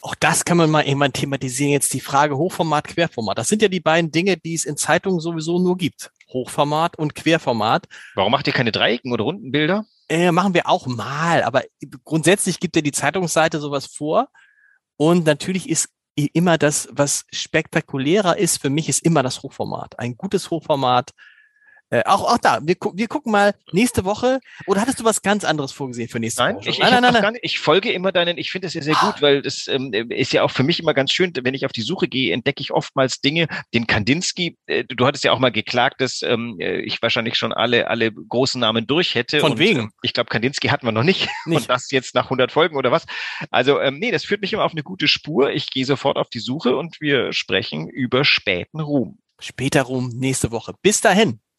Auch 0.02 0.16
das 0.16 0.46
kann 0.46 0.58
man 0.58 0.70
mal 0.70 0.86
irgendwann 0.86 1.14
thematisieren. 1.14 1.72
Jetzt 1.72 1.94
die 1.94 2.00
Frage 2.00 2.38
Hochformat, 2.38 2.88
Querformat. 2.88 3.38
Das 3.38 3.48
sind 3.48 3.62
ja 3.62 3.68
die 3.68 3.80
beiden 3.80 4.12
Dinge, 4.12 4.38
die 4.38 4.54
es 4.54 4.66
in 4.66 4.78
Zeitungen 4.78 5.20
sowieso 5.20 5.60
nur 5.60 5.76
gibt. 5.76 6.12
Hochformat 6.30 6.98
und 6.98 7.16
Querformat. 7.16 7.88
Warum 8.16 8.32
macht 8.32 8.48
ihr 8.48 8.54
keine 8.54 8.72
Dreiecken 8.72 9.12
oder 9.12 9.24
runden 9.24 9.52
Bilder? 9.52 9.86
Äh, 10.10 10.32
machen 10.32 10.54
wir 10.54 10.68
auch 10.68 10.88
mal, 10.88 11.44
aber 11.44 11.64
grundsätzlich 12.06 12.60
gibt 12.60 12.76
ja 12.76 12.82
die 12.82 12.92
Zeitungsseite 12.92 13.60
sowas 13.60 13.88
vor. 13.88 14.30
Und 14.96 15.26
natürlich 15.26 15.70
ist 15.70 15.90
immer 16.16 16.58
das, 16.58 16.88
was 16.92 17.26
spektakulärer 17.32 18.38
ist, 18.38 18.62
für 18.62 18.70
mich 18.70 18.90
ist 18.90 19.04
immer 19.04 19.22
das 19.22 19.44
Hochformat. 19.44 20.00
Ein 20.00 20.18
gutes 20.18 20.50
Hochformat. 20.50 21.12
Äh, 21.90 22.04
auch, 22.06 22.24
auch 22.34 22.38
da, 22.38 22.60
wir, 22.64 22.76
gu 22.76 22.92
wir 22.96 23.08
gucken 23.08 23.32
mal 23.32 23.54
nächste 23.72 24.04
Woche. 24.04 24.40
Oder 24.66 24.82
hattest 24.82 25.00
du 25.00 25.06
was 25.06 25.22
ganz 25.22 25.46
anderes 25.46 25.72
vorgesehen 25.72 26.10
für 26.10 26.20
nächste 26.20 26.44
Nein, 26.44 26.58
Woche? 26.58 26.70
ich, 26.70 26.80
nein, 26.80 26.94
ich, 26.94 27.02
nein, 27.02 27.14
nein, 27.14 27.22
nein. 27.22 27.38
Ich 27.42 27.60
folge 27.60 27.92
immer 27.92 28.12
deinen, 28.12 28.38
ich 28.38 28.52
finde 28.52 28.68
es 28.68 28.74
ja 28.74 28.82
sehr 28.82 28.96
gut, 28.96 29.22
weil 29.22 29.42
das 29.42 29.68
ähm, 29.68 29.94
ist 29.94 30.34
ja 30.34 30.44
auch 30.44 30.52
für 30.52 30.64
mich 30.64 30.80
immer 30.80 30.94
ganz 30.94 31.12
schön, 31.12 31.32
wenn 31.42 31.54
ich 31.54 31.66
auf 31.66 31.72
die 31.72 31.82
Suche 31.82 32.08
gehe, 32.08 32.34
entdecke 32.34 32.62
ich 32.62 32.72
oftmals 32.72 33.22
Dinge, 33.22 33.48
den 33.74 33.88
Kandinsky, 33.88 34.58
äh, 34.66 34.84
du 34.84 35.06
hattest 35.06 35.24
ja 35.24 35.32
auch 35.32 35.40
mal 35.40 35.52
geklagt, 35.52 36.02
dass 36.02 36.22
ähm, 36.24 36.58
äh, 36.60 36.82
ich 36.82 37.02
wahrscheinlich 37.02 37.36
schon 37.36 37.54
alle, 37.54 37.88
alle 37.88 38.12
großen 38.12 38.60
Namen 38.60 38.86
durch 38.86 39.16
hätte. 39.16 39.40
Von 39.40 39.54
und, 39.54 39.60
wegen. 39.60 39.80
ähm, 39.80 39.92
Ich 40.02 40.14
glaube, 40.14 40.30
Kandinsky 40.30 40.68
hatten 40.68 40.86
wir 40.86 40.92
noch 40.92 41.04
nicht. 41.04 41.30
Nicht. 41.46 41.62
Und 41.62 41.70
das 41.70 41.90
jetzt 41.92 42.14
nach 42.16 42.26
100 42.26 42.52
Folgen 42.52 42.76
oder 42.76 42.92
was. 42.92 43.06
Also 43.50 43.80
ähm, 43.80 44.00
nee, 44.00 44.12
das 44.12 44.26
führt 44.26 44.42
mich 44.42 44.52
immer 44.52 44.66
auf 44.66 44.74
eine 44.74 44.84
gute 44.84 45.08
Spur. 45.08 45.52
Ich 45.52 45.70
gehe 45.72 45.86
sofort 45.86 46.18
auf 46.18 46.30
die 46.30 46.40
Suche 46.40 46.76
und 46.76 47.00
wir 47.00 47.32
sprechen 47.32 47.88
über 47.88 48.26
späten 48.26 48.82
Ruhm. 48.82 49.20
Später 49.40 49.84
rum 49.84 50.10
nächste 50.16 50.52
Woche. 50.52 50.74
Bis 50.82 51.00
dahin. 51.00 51.40